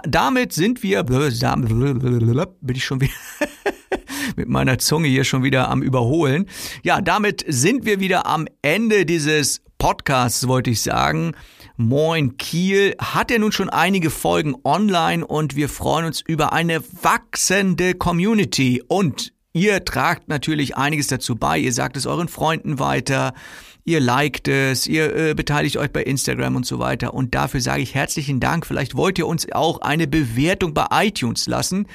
damit 0.08 0.54
sind 0.54 0.82
wir, 0.82 1.04
bin 1.04 2.76
ich 2.76 2.86
schon 2.86 3.02
wieder 3.02 3.12
mit 4.38 4.48
meiner 4.48 4.78
Zunge 4.80 5.10
hier 5.10 5.26
schon 5.26 5.44
wieder 5.44 5.70
am 5.70 5.82
Überholen. 5.82 6.46
Ja, 6.84 7.02
damit 7.02 7.44
sind 7.46 7.86
wir 7.86 8.00
wieder 8.00 8.26
am 8.26 8.48
Ende 8.62 9.06
dieses 9.06 9.62
Podcasts, 9.78 10.48
wollte 10.48 10.70
ich 10.70 10.82
sagen. 10.82 11.34
Moin 11.82 12.36
Kiel 12.36 12.94
hat 13.00 13.32
ja 13.32 13.40
nun 13.40 13.54
schon 13.54 13.70
einige 13.70 14.10
Folgen 14.10 14.54
online 14.66 15.26
und 15.26 15.56
wir 15.56 15.70
freuen 15.70 16.08
uns 16.08 16.20
über 16.20 16.52
eine 16.52 16.84
wachsende 17.02 17.94
Community 17.94 18.84
und 18.86 19.32
Ihr 19.52 19.84
tragt 19.84 20.28
natürlich 20.28 20.78
einiges 20.78 21.08
dazu 21.08 21.36
bei. 21.36 21.58
Ihr 21.58 21.74
sagt 21.74 21.98
es 21.98 22.06
euren 22.06 22.28
Freunden 22.28 22.78
weiter. 22.80 23.34
Ihr 23.84 24.00
liked 24.00 24.48
es, 24.48 24.86
ihr 24.86 25.16
äh, 25.16 25.34
beteiligt 25.34 25.78
euch 25.78 25.92
bei 25.92 26.04
Instagram 26.04 26.56
und 26.58 26.68
so 26.68 26.78
weiter. 26.78 27.16
Und 27.16 27.34
dafür 27.34 27.60
sage 27.60 27.82
ich 27.82 27.96
herzlichen 27.96 28.40
Dank. 28.40 28.68
Vielleicht 28.68 28.96
wollt 28.96 29.18
ihr 29.18 29.26
uns 29.26 29.52
auch 29.52 29.82
eine 29.82 30.06
Bewertung 30.06 30.76
bei 30.76 30.86
iTunes 30.92 31.48
lassen. 31.48 31.88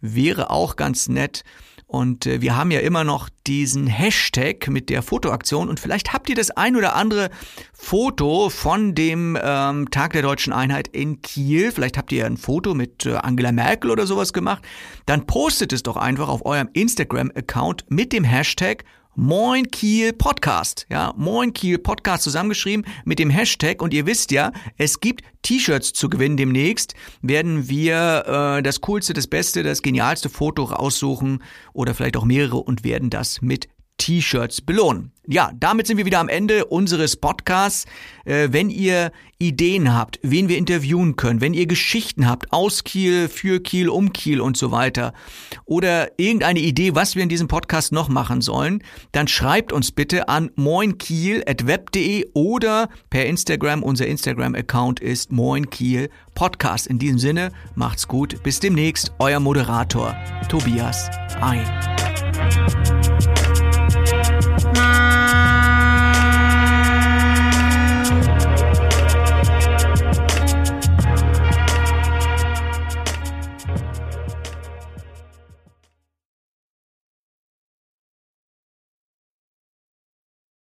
Wäre 0.00 0.50
auch 0.50 0.76
ganz 0.76 1.08
nett. 1.08 1.44
Und 1.92 2.24
äh, 2.24 2.40
wir 2.40 2.56
haben 2.56 2.70
ja 2.70 2.80
immer 2.80 3.04
noch 3.04 3.28
diesen 3.46 3.86
Hashtag 3.86 4.66
mit 4.68 4.88
der 4.88 5.02
Fotoaktion 5.02 5.68
und 5.68 5.78
vielleicht 5.78 6.14
habt 6.14 6.30
ihr 6.30 6.34
das 6.34 6.50
ein 6.50 6.74
oder 6.74 6.96
andere 6.96 7.28
Foto 7.74 8.48
von 8.48 8.94
dem 8.94 9.36
ähm, 9.38 9.90
Tag 9.90 10.14
der 10.14 10.22
deutschen 10.22 10.54
Einheit 10.54 10.88
in 10.88 11.20
Kiel. 11.20 11.70
Vielleicht 11.70 11.98
habt 11.98 12.10
ihr 12.10 12.24
ein 12.24 12.38
Foto 12.38 12.72
mit 12.72 13.04
äh, 13.04 13.16
Angela 13.16 13.52
Merkel 13.52 13.90
oder 13.90 14.06
sowas 14.06 14.32
gemacht. 14.32 14.64
Dann 15.04 15.26
postet 15.26 15.74
es 15.74 15.82
doch 15.82 15.98
einfach 15.98 16.30
auf 16.30 16.46
eurem 16.46 16.70
Instagram-Account 16.72 17.84
mit 17.90 18.14
dem 18.14 18.24
Hashtag 18.24 18.84
Moin 19.14 19.70
Kiel 19.70 20.14
Podcast. 20.14 20.86
Ja, 20.88 21.12
Moin 21.18 21.52
Kiel 21.52 21.76
Podcast 21.76 22.22
zusammengeschrieben 22.22 22.86
mit 23.04 23.18
dem 23.18 23.28
Hashtag. 23.28 23.82
Und 23.82 23.92
ihr 23.92 24.06
wisst 24.06 24.30
ja, 24.30 24.52
es 24.78 25.00
gibt 25.00 25.22
T-Shirts 25.42 25.92
zu 25.92 26.08
gewinnen 26.08 26.38
demnächst. 26.38 26.94
Werden 27.20 27.68
wir 27.68 28.24
äh, 28.26 28.62
das 28.62 28.80
coolste, 28.80 29.12
das 29.12 29.26
beste, 29.26 29.62
das 29.62 29.82
genialste 29.82 30.30
Foto 30.30 30.64
raussuchen 30.64 31.42
oder 31.74 31.94
vielleicht 31.94 32.16
auch 32.16 32.24
mehrere 32.24 32.56
und 32.56 32.84
werden 32.84 33.10
das 33.10 33.42
mit 33.42 33.68
T-Shirts 34.02 34.60
belohnen. 34.60 35.12
Ja, 35.28 35.52
damit 35.54 35.86
sind 35.86 35.96
wir 35.96 36.04
wieder 36.04 36.18
am 36.18 36.28
Ende 36.28 36.64
unseres 36.64 37.14
Podcasts. 37.14 37.86
Äh, 38.24 38.48
wenn 38.50 38.68
ihr 38.68 39.12
Ideen 39.38 39.94
habt, 39.94 40.18
wen 40.22 40.48
wir 40.48 40.58
interviewen 40.58 41.14
können, 41.14 41.40
wenn 41.40 41.54
ihr 41.54 41.66
Geschichten 41.66 42.28
habt 42.28 42.52
aus 42.52 42.82
Kiel, 42.82 43.28
für 43.28 43.60
Kiel, 43.60 43.88
um 43.88 44.12
Kiel 44.12 44.40
und 44.40 44.56
so 44.56 44.72
weiter 44.72 45.12
oder 45.64 46.18
irgendeine 46.18 46.58
Idee, 46.58 46.96
was 46.96 47.14
wir 47.14 47.22
in 47.22 47.28
diesem 47.28 47.46
Podcast 47.46 47.92
noch 47.92 48.08
machen 48.08 48.40
sollen, 48.40 48.82
dann 49.12 49.28
schreibt 49.28 49.72
uns 49.72 49.92
bitte 49.92 50.28
an 50.28 50.50
moinkiel.web.de 50.56 52.30
oder 52.34 52.88
per 53.08 53.26
Instagram. 53.26 53.84
Unser 53.84 54.08
Instagram-Account 54.08 54.98
ist 54.98 55.30
moinkiel 55.30 56.10
Podcast. 56.34 56.88
In 56.88 56.98
diesem 56.98 57.20
Sinne, 57.20 57.52
macht's 57.76 58.08
gut. 58.08 58.42
Bis 58.42 58.58
demnächst. 58.58 59.12
Euer 59.20 59.38
Moderator 59.38 60.16
Tobias 60.48 61.08
Ein. 61.40 63.01